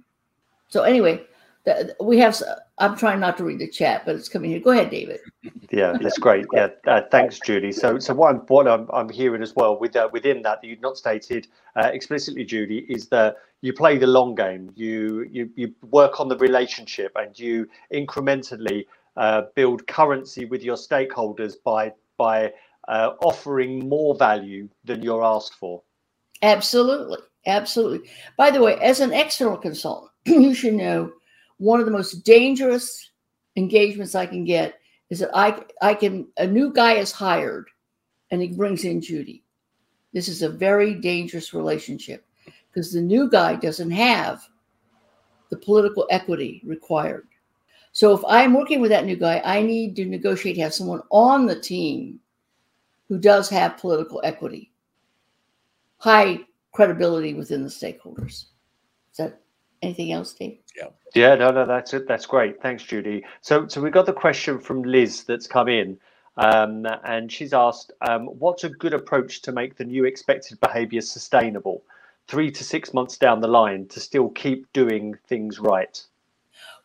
[0.68, 1.26] So anyway,
[1.66, 2.42] the, we have.
[2.80, 4.60] I'm trying not to read the chat, but it's coming here.
[4.60, 5.20] Go ahead, David.
[5.72, 6.48] Yeah, that's great.
[6.52, 7.72] Yeah, uh, thanks, Judy.
[7.72, 10.68] So, so what I'm what I'm, I'm hearing as well with uh, within that that
[10.68, 14.72] you've not stated uh, explicitly, Judy, is that you play the long game.
[14.74, 20.76] You you you work on the relationship, and you incrementally uh, build currency with your
[20.76, 22.52] stakeholders by by
[22.88, 25.84] uh, offering more value than you're asked for.
[26.42, 28.10] Absolutely, absolutely.
[28.38, 31.12] By the way, as an external consultant, you should know
[31.60, 33.12] one of the most dangerous
[33.56, 37.68] engagements I can get is that I I can a new guy is hired
[38.32, 39.44] and he brings in Judy.
[40.12, 42.26] This is a very dangerous relationship
[42.68, 44.42] because the new guy doesn't have
[45.50, 47.28] the political equity required.
[47.92, 51.02] So if I'm working with that new guy, I need to negotiate to have someone
[51.12, 52.20] on the team
[53.08, 54.72] who does have political equity.
[55.98, 56.40] high
[56.72, 58.46] credibility within the stakeholders.
[59.12, 59.42] Is that
[59.82, 60.60] anything else, Dave?
[60.76, 60.88] Yeah.
[61.16, 62.08] Yeah, no, no, that's it.
[62.08, 62.62] That's great.
[62.62, 63.24] Thanks, Judy.
[63.42, 65.98] So, so we got the question from Liz that's come in,
[66.38, 71.02] um, and she's asked, um, "What's a good approach to make the new expected behaviour
[71.02, 71.84] sustainable,
[72.28, 76.04] three to six months down the line, to still keep doing things right?"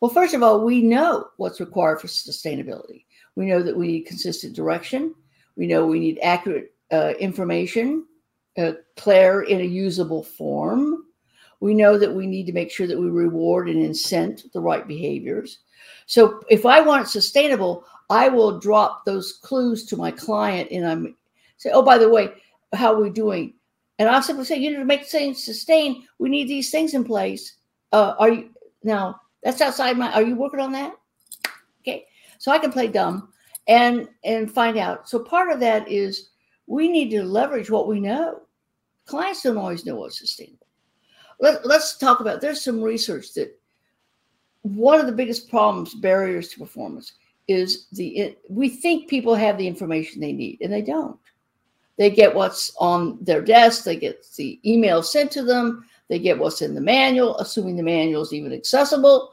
[0.01, 3.05] Well, first of all, we know what's required for sustainability.
[3.37, 5.15] We know that we need consistent direction.
[5.57, 8.07] We know we need accurate uh, information,
[8.59, 11.04] uh, clear in a usable form.
[11.65, 14.87] We know that we need to make sure that we reward and incent the right
[14.87, 15.61] behaviors.
[16.05, 20.87] So if I want it sustainable, I will drop those clues to my client and
[20.87, 21.17] I'm
[21.57, 22.35] say, oh, by the way,
[22.75, 23.55] how are we doing?
[23.99, 27.03] And I'll simply say, you know, to make things sustain, we need these things in
[27.03, 27.55] place.
[27.93, 28.51] Uh, are you
[28.83, 29.19] now?
[29.43, 30.13] That's outside my.
[30.13, 30.93] Are you working on that?
[31.81, 32.05] Okay,
[32.37, 33.33] so I can play dumb
[33.69, 35.09] and and find out.
[35.09, 36.29] So part of that is
[36.67, 38.43] we need to leverage what we know.
[39.07, 40.64] Clients don't always know what's sustainable.
[41.41, 42.41] Let, let's talk about.
[42.41, 43.59] There's some research that
[44.63, 47.13] one of the biggest problems, barriers to performance,
[47.49, 51.19] is the we think people have the information they need and they don't.
[51.97, 56.39] They get what's on their desk, they get the email sent to them, they get
[56.39, 59.33] what's in the manual, assuming the manual is even accessible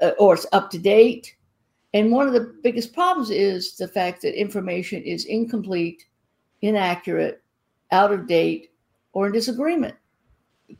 [0.00, 1.36] uh, or it's up to date.
[1.92, 6.04] And one of the biggest problems is the fact that information is incomplete,
[6.62, 7.42] inaccurate,
[7.92, 8.70] out of date,
[9.12, 9.94] or in disagreement,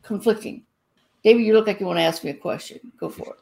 [0.03, 0.63] conflicting.
[1.23, 2.79] David, you look like you want to ask me a question.
[2.99, 3.39] Go for it.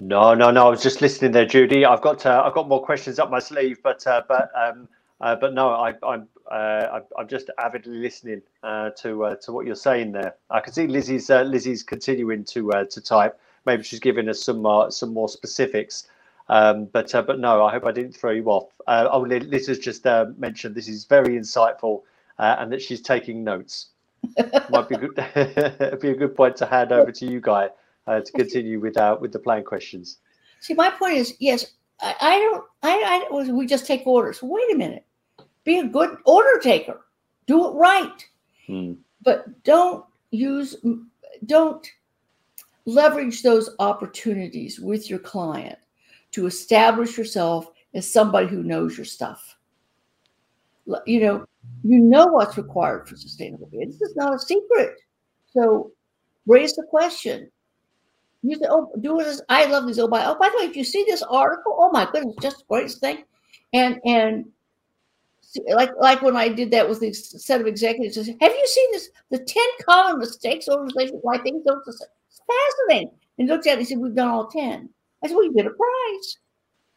[0.00, 0.66] No, no, no.
[0.66, 1.84] I was just listening there, Judy.
[1.84, 4.88] I've got uh, I've got more questions up my sleeve, but uh, but um,
[5.20, 9.66] uh, but no, I, I'm uh, I'm just avidly listening uh, to uh, to what
[9.66, 10.34] you're saying there.
[10.50, 13.40] I can see Lizzie's Lizzie's continuing to to type.
[13.66, 16.08] Maybe she's giving us some some more specifics.
[16.48, 18.68] Um, but uh, but no, I hope I didn't throw you off.
[18.86, 22.02] Uh, oh, Liz has just uh, mentioned this is very insightful
[22.38, 23.86] uh, and that she's taking notes.
[24.70, 25.14] Might be good.
[26.00, 27.68] be a good point to hand over to you, Guy,
[28.06, 30.18] uh, to continue with uh, with the plan questions.
[30.60, 31.66] See, my point is, yes,
[32.00, 32.64] I, I don't.
[32.82, 34.42] I, I we just take orders.
[34.42, 35.04] Wait a minute.
[35.64, 37.00] Be a good order taker.
[37.46, 38.26] Do it right.
[38.66, 38.92] Hmm.
[39.22, 40.76] But don't use.
[41.46, 41.86] Don't
[42.86, 45.78] leverage those opportunities with your client
[46.32, 49.53] to establish yourself as somebody who knows your stuff.
[51.06, 51.46] You know,
[51.82, 53.86] you know what's required for sustainability.
[53.86, 54.96] This is not a secret.
[55.52, 55.92] So
[56.46, 57.50] raise the question.
[58.42, 59.40] You say, oh, do this.
[59.48, 59.98] I love these.
[59.98, 62.58] Oh, by, oh, by the way, if you see this article, oh my goodness, just
[62.58, 63.24] the greatest thing.
[63.72, 64.44] And and
[65.68, 69.08] like like when I did that with the set of executives, have you seen this?
[69.30, 71.82] The ten common mistakes organizations why things don't.
[71.86, 72.02] It's
[72.46, 73.12] fascinating.
[73.38, 74.90] And looked at it and said, we've done all ten.
[75.22, 76.38] I said, well, you get a prize.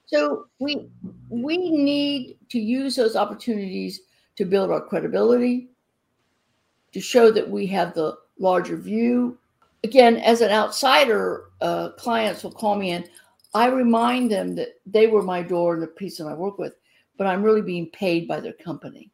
[0.07, 0.87] So we
[1.29, 4.01] we need to use those opportunities
[4.37, 5.67] to build our credibility,
[6.93, 9.37] to show that we have the larger view.
[9.83, 13.09] Again, as an outsider, uh, clients will call me and
[13.53, 16.73] I remind them that they were my door and the person I work with,
[17.17, 19.11] but I'm really being paid by their company.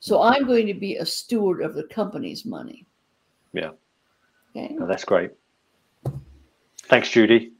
[0.00, 2.86] So I'm going to be a steward of the company's money.
[3.52, 3.70] Yeah.
[4.54, 4.76] Okay.
[4.80, 5.32] Oh, that's great.
[6.88, 7.52] Thanks, Judy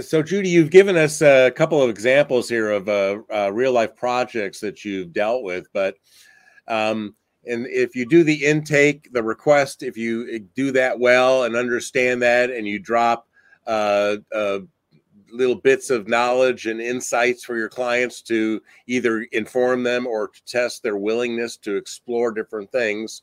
[0.00, 3.94] so Judy, you've given us a couple of examples here of uh, uh, real life
[3.96, 5.96] projects that you've dealt with, but
[6.68, 7.14] um,
[7.44, 12.22] and if you do the intake, the request, if you do that well and understand
[12.22, 13.26] that, and you drop
[13.66, 14.60] uh, uh,
[15.32, 20.44] little bits of knowledge and insights for your clients to either inform them or to
[20.44, 23.22] test their willingness to explore different things,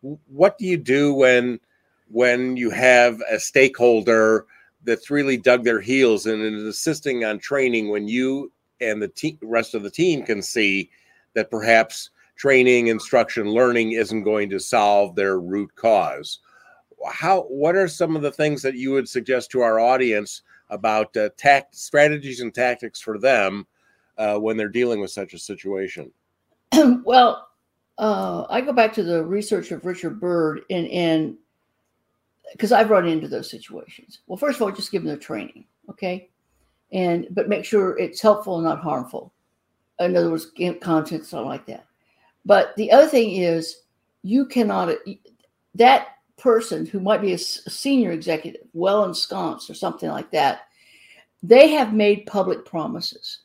[0.00, 1.60] what do you do when
[2.08, 4.46] when you have a stakeholder?
[4.84, 9.38] That's really dug their heels and is assisting on training when you and the te-
[9.42, 10.90] rest of the team can see
[11.34, 16.38] that perhaps training, instruction, learning isn't going to solve their root cause.
[17.10, 17.42] How?
[17.42, 21.30] What are some of the things that you would suggest to our audience about uh,
[21.36, 23.66] tact strategies and tactics for them
[24.18, 26.10] uh, when they're dealing with such a situation?
[27.04, 27.48] well,
[27.98, 31.36] uh, I go back to the research of Richard Bird and and
[32.52, 34.20] because I've run into those situations.
[34.26, 36.28] Well, first of all, just give them the training, okay,
[36.92, 39.32] and but make sure it's helpful and not harmful.
[39.98, 41.86] In other words, content stuff like that.
[42.44, 43.82] But the other thing is,
[44.22, 44.94] you cannot
[45.74, 50.62] that person who might be a senior executive, well ensconced or something like that.
[51.42, 53.40] They have made public promises.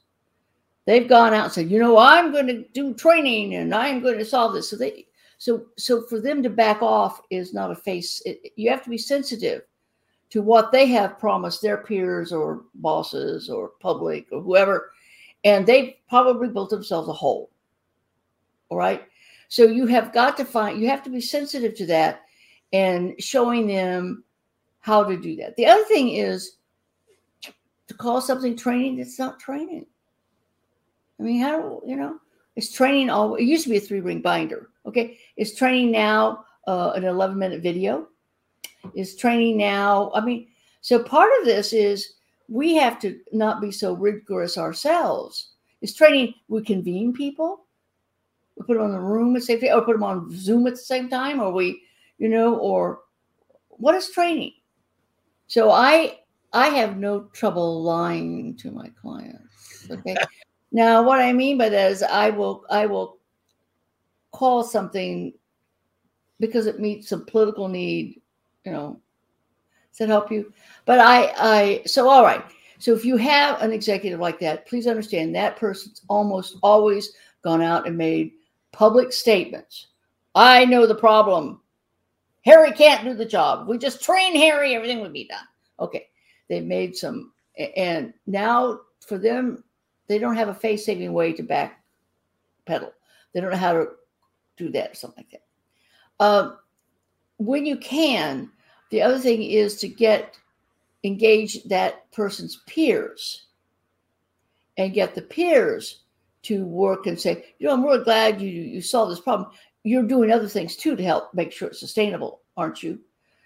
[0.86, 4.18] They've gone out and said, you know, I'm going to do training and I'm going
[4.18, 4.70] to solve this.
[4.70, 5.08] So they
[5.46, 8.20] so, so for them to back off is not a face.
[8.26, 9.62] It, you have to be sensitive
[10.32, 14.90] to what they have promised their peers or bosses or public or whoever,
[15.44, 17.52] and they probably built themselves a hole.
[18.70, 19.04] All right.
[19.48, 22.22] So you have got to find, you have to be sensitive to that
[22.74, 24.24] and showing them
[24.80, 25.56] how to do that.
[25.58, 26.58] The other thing is
[27.88, 29.86] to call something training that's not training.
[31.20, 32.18] I mean, how, you know,
[32.56, 34.72] it's training all, it used to be a three ring binder.
[34.86, 35.18] Okay.
[35.38, 38.08] It's training now uh, an 11 minute video.
[38.94, 40.12] Is training now.
[40.14, 40.48] I mean,
[40.82, 42.14] so part of this is
[42.48, 45.54] we have to not be so rigorous ourselves.
[45.82, 47.66] Is training, we convene people,
[48.56, 50.68] we put them in the room at the same time, or put them on Zoom
[50.68, 51.82] at the same time, or we,
[52.18, 53.00] you know, or
[53.70, 54.54] what is training?
[55.48, 56.20] So I
[56.54, 59.88] I have no trouble lying to my clients.
[59.92, 60.16] Okay.
[60.72, 63.15] now what I mean by that is I will I will
[64.36, 65.34] call something
[66.40, 68.22] because it meets some political need,
[68.66, 69.00] you know.
[69.92, 70.52] Does that help you?
[70.84, 72.44] But I I so all right.
[72.80, 77.62] So if you have an executive like that, please understand that person's almost always gone
[77.62, 78.34] out and made
[78.74, 79.88] public statements.
[80.36, 81.62] I know the problem.
[82.44, 83.68] Harry can't do the job.
[83.70, 85.48] We just train Harry, everything would be done.
[85.80, 86.10] Okay.
[86.48, 89.64] They made some, and now for them,
[90.08, 91.84] they don't have a face saving way to back
[92.66, 92.92] pedal.
[93.34, 93.88] They don't know how to
[94.58, 95.42] do that or something like
[96.20, 96.26] that.
[96.26, 96.58] Um,
[97.38, 98.50] when you can,
[98.92, 100.38] the other thing is to get
[101.04, 103.46] engage that person's peers
[104.78, 106.02] and get the peers
[106.42, 109.50] to work and say, you know, I'm really glad you you solved this problem.
[109.84, 113.00] You're doing other things too to help make sure it's sustainable, aren't you?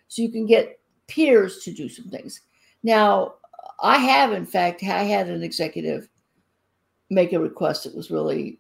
[0.08, 2.42] So you can get peers to do some things.
[2.84, 3.36] Now,
[3.82, 6.08] I have, in fact, I had an executive
[7.10, 8.60] make a request that was really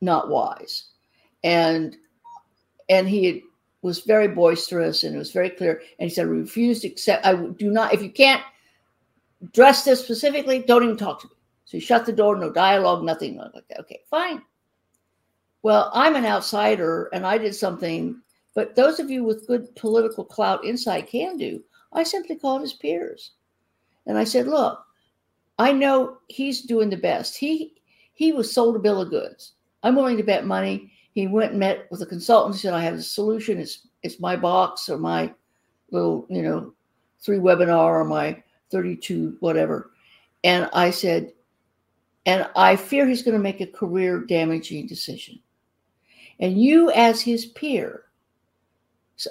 [0.00, 0.88] not wise,
[1.44, 1.96] and
[2.88, 3.42] and he
[3.82, 5.80] was very boisterous and it was very clear.
[5.98, 7.26] And he said, I refuse to accept.
[7.26, 7.94] I do not.
[7.94, 8.42] If you can't
[9.52, 11.34] dress this specifically, don't even talk to me.
[11.64, 13.80] So he shut the door, no dialogue, nothing like that.
[13.80, 14.42] Okay, fine.
[15.62, 18.20] Well, I'm an outsider and I did something,
[18.54, 21.62] but those of you with good political clout insight can do.
[21.92, 23.32] I simply called his peers.
[24.06, 24.84] And I said, look,
[25.58, 27.36] I know he's doing the best.
[27.36, 27.74] He
[28.14, 29.52] he was sold a bill of goods.
[29.82, 30.92] I'm willing to bet money.
[31.16, 32.56] He went and met with a consultant.
[32.56, 33.58] Said, I have a solution.
[33.58, 35.32] It's it's my box or my
[35.90, 36.74] little, you know,
[37.20, 39.92] three webinar or my 32 whatever.
[40.44, 41.32] And I said,
[42.26, 45.40] and I fear he's going to make a career damaging decision.
[46.38, 48.02] And you, as his peer,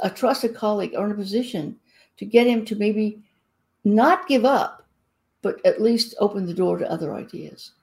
[0.01, 1.77] a trusted colleague, are in a position
[2.17, 3.21] to get him to maybe
[3.83, 4.87] not give up,
[5.43, 7.73] but at least open the door to other ideas.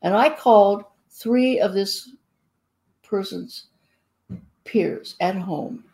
[0.00, 2.08] And I called three of this
[3.10, 3.66] person's
[4.64, 5.84] peers at home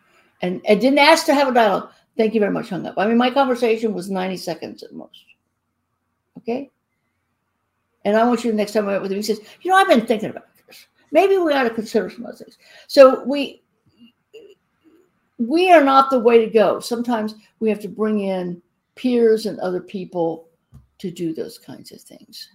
[0.43, 1.91] and, and didn't ask to have a dialogue.
[2.17, 2.95] Thank you very much, hung up.
[2.99, 5.25] I mean, my conversation was 90 seconds at most.
[6.39, 6.71] Okay.
[8.05, 9.77] And I want you the next time I met with him, he says, You know,
[9.77, 10.87] I've been thinking about this.
[11.11, 12.59] Maybe we ought to consider some other things.
[12.87, 13.63] So we
[15.39, 16.81] we are not the way to go.
[16.81, 18.63] Sometimes we have to bring in
[18.95, 20.49] peers and other people
[20.99, 22.49] to do those kinds of things.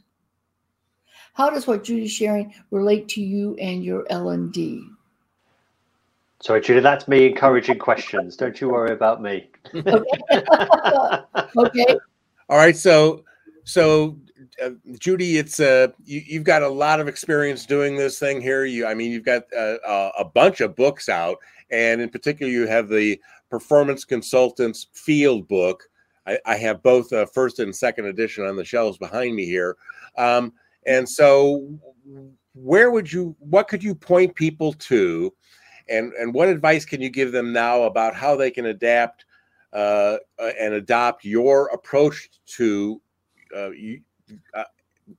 [1.34, 4.84] How does what Judy's sharing relate to you and your L&D?
[6.42, 8.36] Sorry, Judy, that's me encouraging questions.
[8.36, 9.50] Don't you worry about me.
[9.76, 10.02] okay.
[11.58, 11.98] okay.
[12.50, 12.76] All right.
[12.76, 13.24] So,
[13.64, 14.18] so
[14.64, 18.66] uh, Judy, it's uh, you, have got a lot of experience doing this thing here.
[18.66, 21.38] You, I mean, you've got uh, a bunch of books out,
[21.70, 25.84] and in particular, you have the Performance Consultants Field Book.
[26.26, 29.78] I, I have both uh, first and second edition on the shelves behind me here.
[30.18, 30.54] Um,
[30.86, 31.68] and so,
[32.54, 35.34] where would you, what could you point people to,
[35.90, 39.26] and and what advice can you give them now about how they can adapt
[39.74, 43.02] uh, uh and adopt your approach to
[43.56, 43.70] uh,
[44.54, 44.64] uh,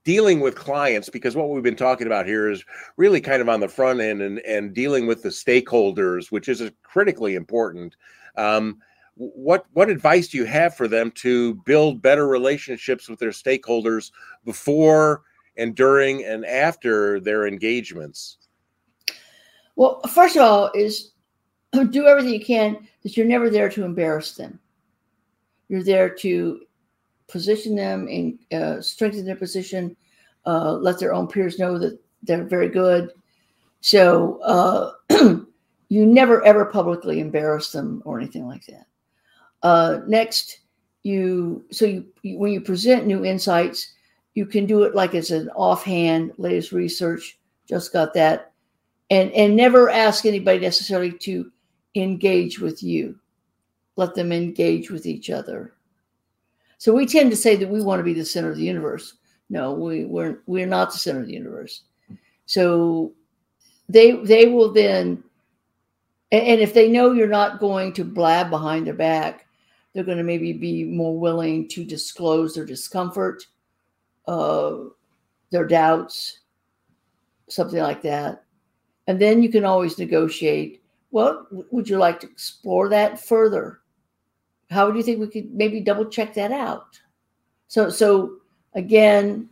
[0.05, 1.09] dealing with clients?
[1.09, 2.65] Because what we've been talking about here is
[2.97, 6.71] really kind of on the front end and, and dealing with the stakeholders which is
[6.83, 7.97] critically important
[8.37, 8.79] um,
[9.15, 14.11] what what advice do you have for them to build better relationships with their stakeholders
[14.45, 15.23] before
[15.57, 18.39] and during and after their engagements
[19.77, 21.13] well first of all is
[21.91, 24.59] do everything you can that you're never there to embarrass them
[25.69, 26.61] you're there to
[27.33, 29.97] position them and uh, strengthen their position,
[30.47, 33.11] uh, let their own peers know that they're very good.
[33.81, 34.93] So uh,
[35.89, 38.87] you never ever publicly embarrass them or anything like that.
[39.63, 40.59] Uh, next,
[41.05, 43.95] you so you, you, when you present new insights,
[44.35, 47.39] you can do it like it's an offhand latest research.
[47.69, 48.53] Just got that,
[49.11, 51.51] and and never ask anybody necessarily to
[51.95, 53.19] engage with you.
[53.97, 55.75] Let them engage with each other.
[56.79, 59.15] So we tend to say that we want to be the center of the universe.
[59.51, 61.83] No, we, we're we're not the center of the universe.
[62.47, 63.13] So
[63.89, 65.23] they they will then
[66.31, 69.47] and, and if they know you're not going to blab behind their back
[69.93, 73.47] they're going to maybe be more willing to disclose their discomfort
[74.27, 74.77] uh,
[75.51, 76.41] their doubts
[77.53, 78.45] something like that.
[79.07, 83.81] And then you can always negotiate well would you like to explore that further?
[84.71, 86.99] How do you think we could maybe double check that out?
[87.69, 88.39] So so
[88.75, 89.49] again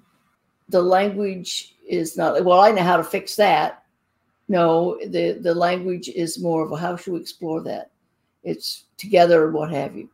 [0.69, 3.85] the language is not well i know how to fix that.
[4.49, 7.91] No the the language is more of a how should we explore that?
[8.43, 10.09] It's together what have you.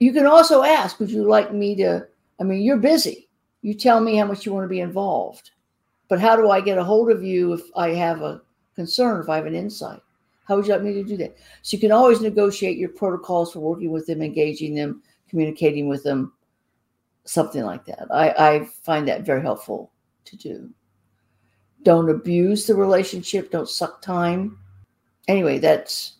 [0.00, 2.06] You can also ask would you like me to
[2.40, 3.23] i mean you're busy
[3.64, 5.52] you tell me how much you want to be involved.
[6.08, 8.42] But how do i get a hold of you if i have a
[8.76, 10.00] concern if i have an insight?
[10.46, 11.38] How would you like me to do that?
[11.62, 16.04] So you can always negotiate your protocols for working with them engaging them communicating with
[16.04, 16.34] them
[17.24, 18.06] something like that.
[18.12, 19.90] I, I find that very helpful
[20.26, 20.70] to do.
[21.82, 24.58] Don't abuse the relationship don't suck time.
[25.26, 26.16] Anyway that's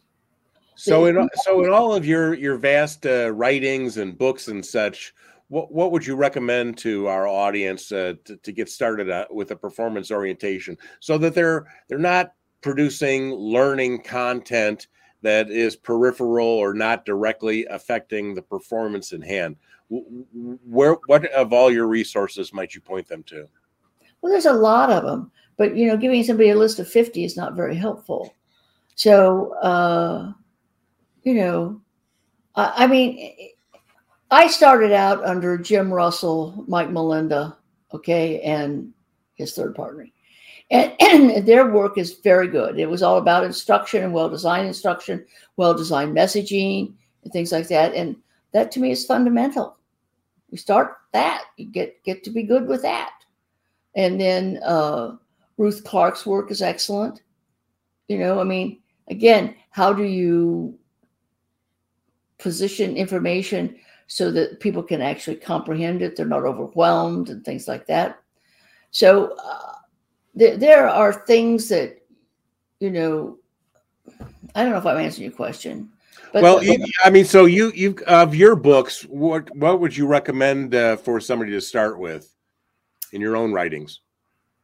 [0.76, 5.12] so in so in all of your your vast uh, writings and books and such
[5.54, 9.52] what what would you recommend to our audience uh, to, to get started uh, with
[9.52, 14.88] a performance orientation so that they're they're not producing learning content
[15.22, 19.54] that is peripheral or not directly affecting the performance in hand?
[19.90, 23.46] Where what of all your resources might you point them to?
[24.22, 27.24] Well there's a lot of them but you know giving somebody a list of 50
[27.24, 28.34] is not very helpful.
[28.96, 30.32] So uh
[31.22, 31.80] you know
[32.56, 33.53] i, I mean
[34.34, 37.56] i started out under jim russell mike molenda
[37.92, 38.92] okay and
[39.34, 40.08] his third partner.
[40.70, 42.78] And, and, their work is very good.
[42.78, 45.24] It was all about instruction and well designed instruction
[45.56, 47.94] well designed messaging and things like that.
[47.94, 48.16] And
[48.52, 49.76] that to me is fundamental.
[50.50, 53.12] You start that you get get to be good with that.
[53.94, 55.16] And then uh
[55.56, 57.22] Ruth Clark's work is excellent.
[58.08, 60.78] You know, I mean, again, how do you
[62.38, 63.76] position information
[64.06, 66.16] so that people can actually comprehend it?
[66.16, 68.18] They're not overwhelmed and things like that.
[68.90, 69.72] So uh,
[70.34, 72.00] there, there are things that,
[72.80, 73.38] you know,
[74.54, 75.90] I don't know if I'm answering your question.
[76.32, 80.06] But well, the, I mean, so you you of your books, what what would you
[80.06, 82.34] recommend uh, for somebody to start with
[83.12, 84.00] in your own writings?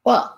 [0.04, 0.36] Well,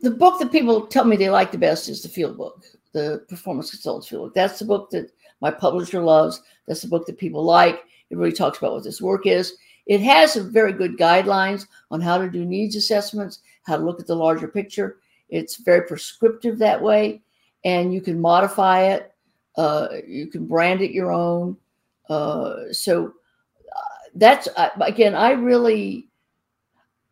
[0.00, 3.24] the book that people tell me they like the best is the field book, the
[3.28, 4.34] performance consultants field book.
[4.34, 5.10] That's the book that
[5.40, 6.40] my publisher loves.
[6.66, 7.82] That's the book that people like.
[8.10, 9.54] It really talks about what this work is.
[9.86, 14.00] It has some very good guidelines on how to do needs assessments, how to look
[14.00, 14.98] at the larger picture.
[15.28, 17.22] It's very prescriptive that way,
[17.64, 19.12] and you can modify it.
[19.56, 21.56] Uh, you can brand it your own.
[22.08, 23.14] Uh, so
[23.74, 26.08] uh, that's uh, again, I really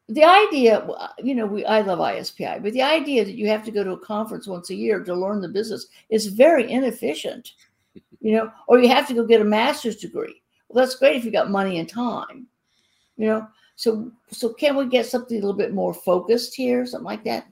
[0.08, 0.86] the idea,
[1.22, 3.92] you know, we I love ISPI, but the idea that you have to go to
[3.92, 7.52] a conference once a year to learn the business is very inefficient.
[8.20, 10.41] You know, or you have to go get a master's degree.
[10.72, 12.46] Well, that's great if you got money and time.
[13.16, 17.04] You know, so so can we get something a little bit more focused here, something
[17.04, 17.46] like that?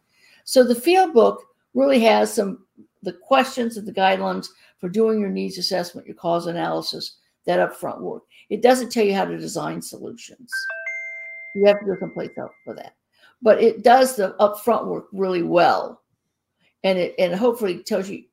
[0.45, 1.45] So the field book
[1.75, 2.64] really has some
[3.03, 4.49] the questions and the guidelines
[4.79, 7.16] for doing your needs assessment, your cause analysis,
[7.47, 8.23] that upfront work.
[8.49, 10.51] It doesn't tell you how to design solutions.
[11.55, 12.95] You have to go someplace else for that.
[13.43, 16.03] But it does the upfront work really well.
[16.85, 18.25] And it and hopefully tells you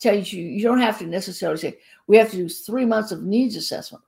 [0.00, 3.22] tells you you don't have to necessarily say we have to do three months of
[3.22, 4.02] needs assessment.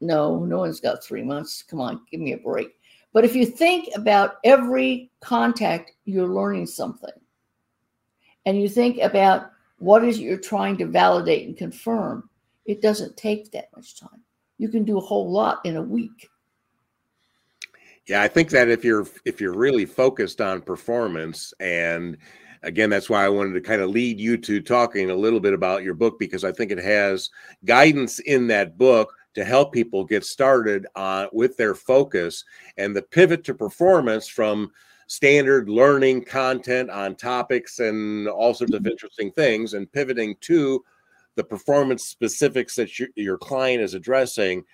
[0.00, 1.62] No, no one's got three months.
[1.62, 2.74] Come on, give me a break.
[3.12, 7.10] But if you think about every contact, you're learning something.
[8.46, 12.28] And you think about what is you're trying to validate and confirm,
[12.66, 14.22] it doesn't take that much time.
[14.58, 16.28] You can do a whole lot in a week.
[18.06, 22.16] Yeah, I think that if you're if you're really focused on performance and
[22.62, 25.54] again that's why I wanted to kind of lead you to talking a little bit
[25.54, 27.30] about your book because I think it has
[27.64, 32.44] guidance in that book to help people get started on with their focus
[32.76, 34.70] and the pivot to performance from
[35.06, 40.84] standard learning content on topics and all sorts of interesting things and pivoting to
[41.34, 44.64] the performance specifics that your, your client is addressing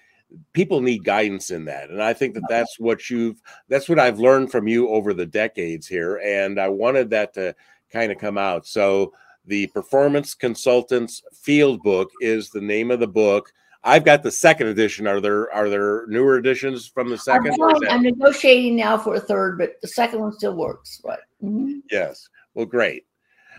[0.52, 1.90] people need guidance in that.
[1.90, 5.26] And i think that that's what you've that's what i've learned from you over the
[5.26, 6.20] decades here.
[6.24, 7.54] And i wanted that to
[7.90, 8.66] kind of come out.
[8.66, 9.12] So
[9.46, 13.52] the performance consultants field book is the name of the book
[13.84, 17.88] i've got the second edition are there are there newer editions from the 2nd I'm,
[17.90, 21.78] I'm negotiating now for a third but the second one still works right mm-hmm.
[21.90, 23.06] yes well great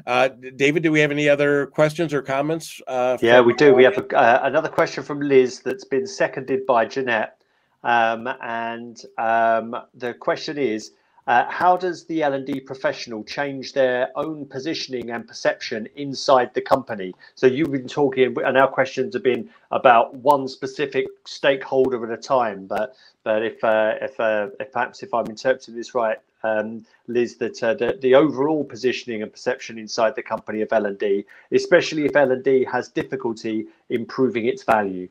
[0.05, 2.79] uh, David, do we have any other questions or comments?
[2.87, 3.73] Uh, yeah, we do.
[3.73, 7.41] We have a, uh, another question from Liz that's been seconded by Jeanette.
[7.83, 10.91] Um, and um, the question is
[11.27, 17.13] Uh, how does the L&D professional change their own positioning and perception inside the company?
[17.35, 22.21] So you've been talking, and our questions have been about one specific stakeholder at a
[22.21, 22.65] time.
[22.65, 27.35] But but if uh, if, uh, if perhaps if I'm interpreting this right, um, Liz,
[27.37, 32.15] that uh, the, the overall positioning and perception inside the company of L&D, especially if
[32.15, 35.09] L&D has difficulty improving its value.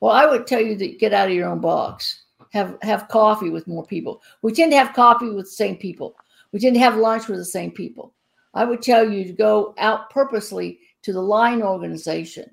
[0.00, 3.50] Well, I would tell you that get out of your own box have have coffee
[3.50, 4.22] with more people.
[4.42, 6.16] We tend to have coffee with the same people.
[6.52, 8.12] We tend to have lunch with the same people.
[8.54, 12.50] I would tell you to go out purposely to the line organization.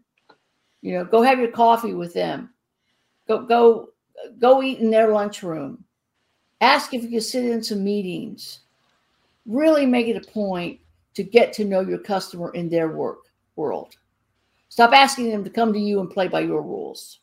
[0.81, 2.51] You know, go have your coffee with them.
[3.27, 3.89] Go go
[4.39, 5.83] go eat in their lunchroom.
[6.61, 8.59] Ask if you can sit in some meetings.
[9.45, 10.79] Really make it a point
[11.13, 13.19] to get to know your customer in their work
[13.55, 13.95] world.
[14.69, 17.19] Stop asking them to come to you and play by your rules.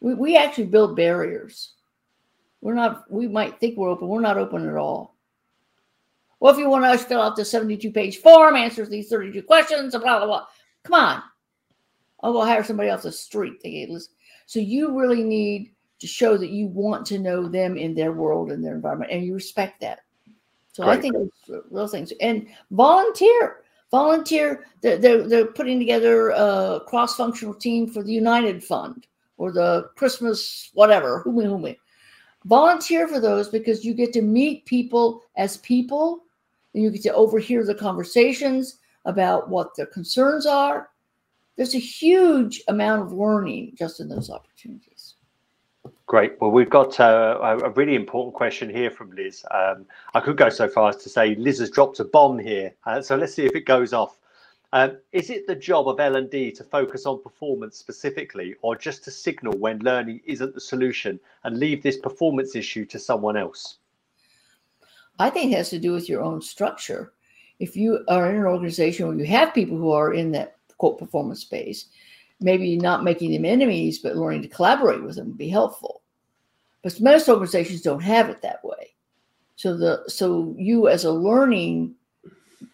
[0.00, 1.72] We, we actually build barriers.
[2.60, 4.08] We're not, we might think we're open.
[4.08, 5.16] We're not open at all.
[6.40, 9.92] Well, if you want to fill out the 72 page form, answers these 32 questions,
[9.92, 10.46] blah, blah, blah.
[10.82, 11.22] Come on.
[12.22, 13.62] Oh, I'll go hire somebody off the street.
[14.46, 18.50] So you really need to show that you want to know them in their world
[18.50, 20.00] and their environment and you respect that.
[20.72, 20.98] So Great.
[20.98, 22.12] I think it's real things.
[22.20, 23.62] And volunteer.
[23.90, 24.66] Volunteer.
[24.82, 29.06] They're, they're, they're putting together a cross functional team for the United Fund
[29.36, 31.76] or the Christmas, whatever, who me
[32.44, 36.24] volunteer for those because you get to meet people as people
[36.74, 40.90] and you get to overhear the conversations about what their concerns are.
[41.56, 45.14] There's a huge amount of learning just in those opportunities.
[46.06, 46.40] Great.
[46.40, 49.44] Well, we've got uh, a really important question here from Liz.
[49.50, 52.74] Um, I could go so far as to say Liz has dropped a bomb here.
[52.84, 54.18] Uh, so let's see if it goes off.
[54.72, 59.10] Um, is it the job of L&D to focus on performance specifically or just to
[59.10, 63.78] signal when learning isn't the solution and leave this performance issue to someone else?
[65.18, 67.12] I think it has to do with your own structure.
[67.58, 70.98] If you are in an organization where you have people who are in that quote
[70.98, 71.86] performance space,
[72.40, 76.00] maybe not making them enemies, but learning to collaborate with them would be helpful.
[76.82, 78.94] But most organizations don't have it that way.
[79.56, 81.94] So the so you as a learning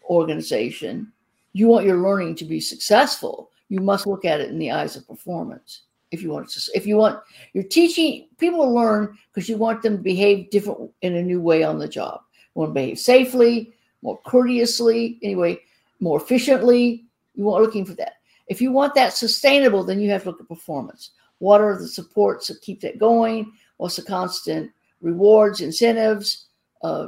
[0.05, 1.13] organization
[1.57, 4.95] you want your learning to be successful, you must look at it in the eyes
[4.95, 5.85] of performance.
[6.11, 7.19] If you want to, if you want,
[7.55, 11.41] you're teaching people to learn because you want them to behave different in a new
[11.41, 12.21] way on the job.
[12.55, 15.59] You want to behave safely, more courteously, anyway,
[15.99, 17.07] more efficiently.
[17.35, 18.17] You want looking for that.
[18.49, 21.13] If you want that sustainable, then you have to look at performance.
[21.39, 23.51] What are the supports that keep that going?
[23.79, 26.49] What's the constant rewards, incentives,
[26.83, 27.07] uh,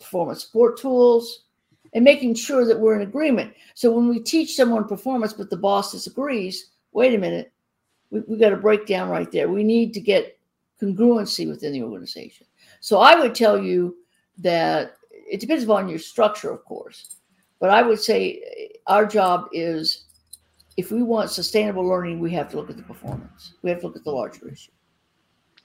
[0.00, 1.44] performance support tools?
[1.96, 3.54] And making sure that we're in agreement.
[3.74, 7.54] So when we teach someone performance, but the boss disagrees, wait a minute,
[8.10, 9.48] we, we got to break down right there.
[9.48, 10.38] We need to get
[10.80, 12.46] congruency within the organization.
[12.80, 13.96] So I would tell you
[14.36, 17.16] that it depends upon your structure, of course,
[17.60, 20.04] but I would say eh, our job is
[20.76, 23.54] if we want sustainable learning, we have to look at the performance.
[23.62, 24.72] We have to look at the larger issue.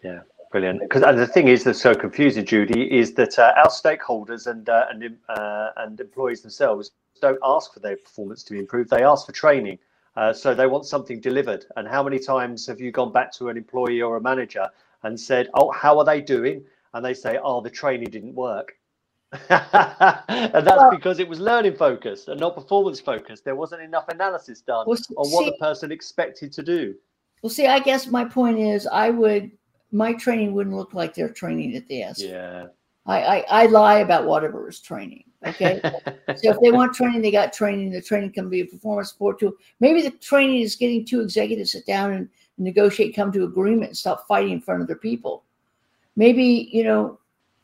[0.01, 0.21] Yeah.
[0.51, 0.81] Brilliant.
[0.81, 4.85] Because the thing is that's so confusing, Judy, is that uh, our stakeholders and uh,
[4.89, 6.91] and uh, and employees themselves
[7.21, 8.89] don't ask for their performance to be improved.
[8.89, 9.79] They ask for training.
[10.17, 11.65] Uh, so they want something delivered.
[11.77, 14.67] And how many times have you gone back to an employee or a manager
[15.03, 18.73] and said, "Oh, how are they doing?" And they say, "Oh, the training didn't work."
[19.49, 23.45] and that's because it was learning focused and not performance focused.
[23.45, 26.93] There wasn't enough analysis done well, on what the person expected to do.
[27.41, 29.51] Well, see, I guess my point is, I would
[29.91, 32.21] my training wouldn't look like their training at the S.
[32.21, 32.67] Yeah.
[33.05, 35.23] I, I, I lie about whatever is training.
[35.45, 35.81] Okay.
[36.35, 37.89] so if they want training, they got training.
[37.91, 39.53] The training can be a performance support tool.
[39.79, 43.97] Maybe the training is getting two executives sit down and negotiate, come to agreement, and
[43.97, 45.43] stop fighting in front of their people.
[46.15, 47.19] Maybe, you know,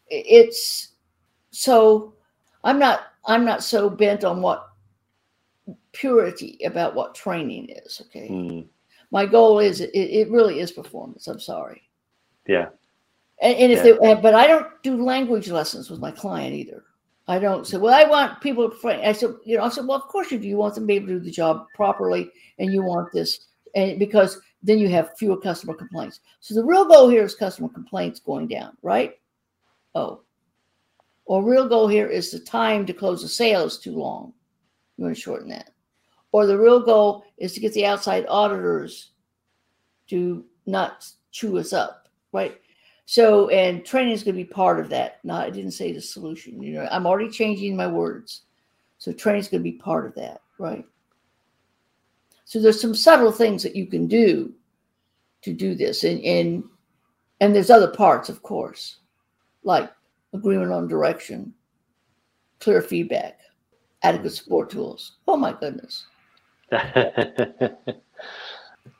[0.09, 0.89] it's
[1.51, 2.13] so
[2.63, 4.69] I'm not I'm not so bent on what
[5.91, 8.01] purity about what training is.
[8.05, 8.29] Okay.
[8.29, 8.67] Mm.
[9.11, 11.27] My goal is it, it really is performance.
[11.27, 11.86] I'm sorry.
[12.47, 12.69] Yeah.
[13.41, 13.93] And, and if yeah.
[14.01, 16.83] they, uh, but I don't do language lessons with my client either.
[17.27, 19.97] I don't say, well, I want people to, I said, you know, I said, well,
[19.97, 20.47] of course you do.
[20.47, 23.47] You want them to be able to do the job properly and you want this.
[23.75, 26.21] And because then you have fewer customer complaints.
[26.39, 29.19] So the real goal here is customer complaints going down, right?
[29.93, 30.21] Oh,
[31.25, 34.33] or real goal here is the time to close the sale is too long.
[34.95, 35.71] You want to shorten that.
[36.31, 39.11] Or the real goal is to get the outside auditors
[40.07, 42.06] to not chew us up
[42.37, 42.61] right?
[43.05, 45.19] So, and training is going to be part of that.
[45.23, 46.61] Not, I didn't say the solution.
[46.61, 48.43] You know, I'm already changing my words.
[48.99, 50.85] So, training is going to be part of that, right?
[52.45, 54.53] So, there's some subtle things that you can do
[55.41, 56.63] to do this, and and
[57.41, 58.97] and there's other parts, of course,
[59.63, 59.91] like
[60.33, 61.53] agreement on direction,
[62.59, 63.39] clear feedback,
[64.03, 65.13] adequate support tools.
[65.27, 66.05] Oh my goodness.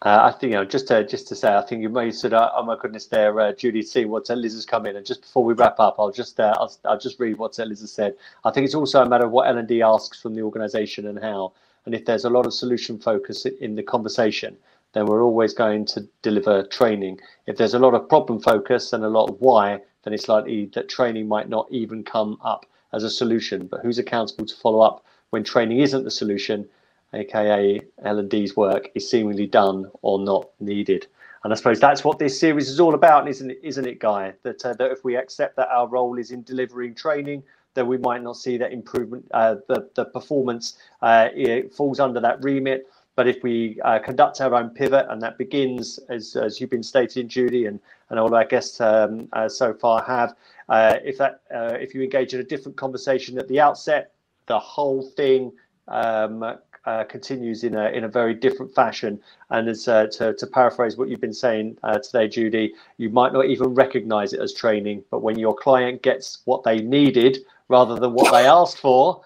[0.04, 2.34] Uh, I think you know just to just to say, I think you may said,
[2.34, 5.44] "Oh my goodness, there, uh, Judy, see what Liz has come in." And just before
[5.44, 8.16] we wrap up, I'll just uh, I'll, I'll just read what Liz has said.
[8.46, 11.08] I think it's also a matter of what L and D asks from the organisation
[11.08, 11.54] and how.
[11.86, 14.58] And if there's a lot of solution focus in the conversation,
[14.94, 17.20] then we're always going to deliver training.
[17.48, 20.66] If there's a lot of problem focus and a lot of why, then it's likely
[20.76, 23.66] that training might not even come up as a solution.
[23.68, 26.68] But who's accountable to follow up when training isn't the solution
[27.14, 31.08] aka L&D's work, is seemingly done or not needed.
[31.44, 34.34] And I suppose that's what this series is all about, isn't it, isn't it Guy?
[34.44, 37.44] That, uh, that if we accept that our role is in delivering training,
[37.74, 41.30] then we might not see that improvement, uh, the, the performance uh,
[41.72, 42.88] falls under that remit.
[43.16, 46.84] But if we uh, conduct our own pivot, and that begins, as, as you've been
[46.84, 47.80] stating, Judy, and,
[48.10, 50.36] and all our guests um, uh, so far have,
[50.70, 54.12] uh, if that if you engage in a different conversation at the outset,
[54.48, 55.52] the whole thing
[55.88, 56.58] um,
[56.88, 59.20] uh, continues in a in a very different fashion.
[59.50, 63.34] And as uh, to, to paraphrase what you've been saying uh, today, Judy, you might
[63.34, 67.96] not even recognise it as training, but when your client gets what they needed rather
[67.96, 69.22] than what they asked for,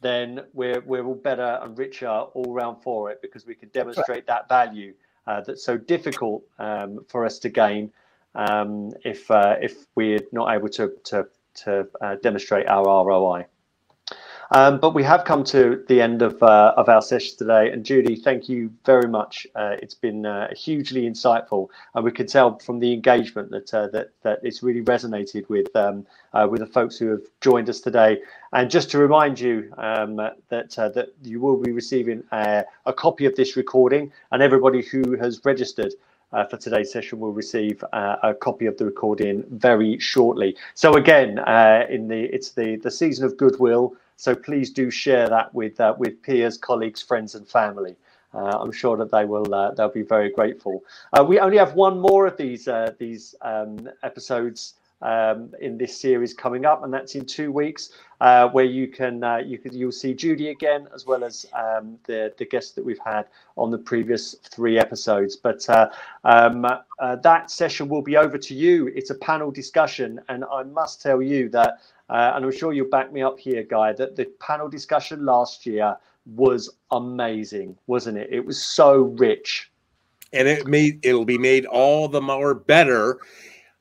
[0.00, 4.26] then we're we're all better and richer all round for it because we can demonstrate
[4.26, 4.92] that value
[5.28, 7.92] uh, that's so difficult um, for us to gain
[8.34, 13.46] um, if uh, if we're not able to to to uh, demonstrate our ROI.
[14.50, 17.84] Um, but we have come to the end of uh, of our session today, and
[17.84, 19.46] Judy, thank you very much.
[19.54, 23.88] Uh, it's been uh, hugely insightful, and we can tell from the engagement that uh,
[23.88, 27.80] that that it's really resonated with um, uh, with the folks who have joined us
[27.80, 28.20] today.
[28.52, 30.16] And just to remind you um,
[30.48, 34.82] that uh, that you will be receiving a, a copy of this recording, and everybody
[34.82, 35.94] who has registered.
[36.32, 40.56] Uh, for today's session will receive uh, a copy of the recording very shortly.
[40.74, 43.94] So again, uh, in the it's the the season of goodwill.
[44.16, 47.96] So please do share that with uh, with peers, colleagues, friends, and family.
[48.34, 50.84] Uh, I'm sure that they will uh, they'll be very grateful.
[51.12, 56.00] Uh, we only have one more of these uh, these um, episodes um, in this
[56.00, 57.90] series coming up, and that's in two weeks,
[58.20, 62.32] uh, where you can you can you'll see Judy again as well as um, the
[62.38, 65.36] the guests that we've had on the previous three episodes.
[65.36, 65.68] But
[66.24, 66.66] um,
[67.22, 68.88] that session will be over to you.
[68.94, 71.78] It's a panel discussion, and I must tell you that
[72.10, 75.64] uh, and I'm sure you'll back me up here, Guy, that the panel discussion last
[75.64, 75.96] year
[76.26, 78.28] was amazing, wasn't it?
[78.30, 79.70] It was so rich.
[80.32, 83.20] And it made it'll be made all the more better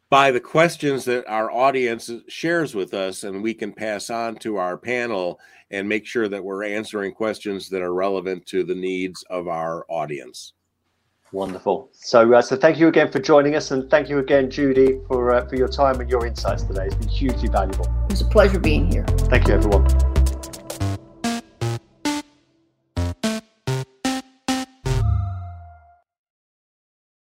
[0.09, 4.57] by the questions that our audience shares with us, and we can pass on to
[4.57, 5.39] our panel
[5.71, 9.85] and make sure that we're answering questions that are relevant to the needs of our
[9.89, 10.53] audience.
[11.33, 11.89] Wonderful.
[11.93, 15.33] So, uh, so thank you again for joining us, and thank you again, Judy, for
[15.33, 16.85] uh, for your time and your insights today.
[16.85, 17.91] It's been hugely valuable.
[18.11, 19.03] It's a pleasure being here.
[19.31, 19.87] Thank you, everyone.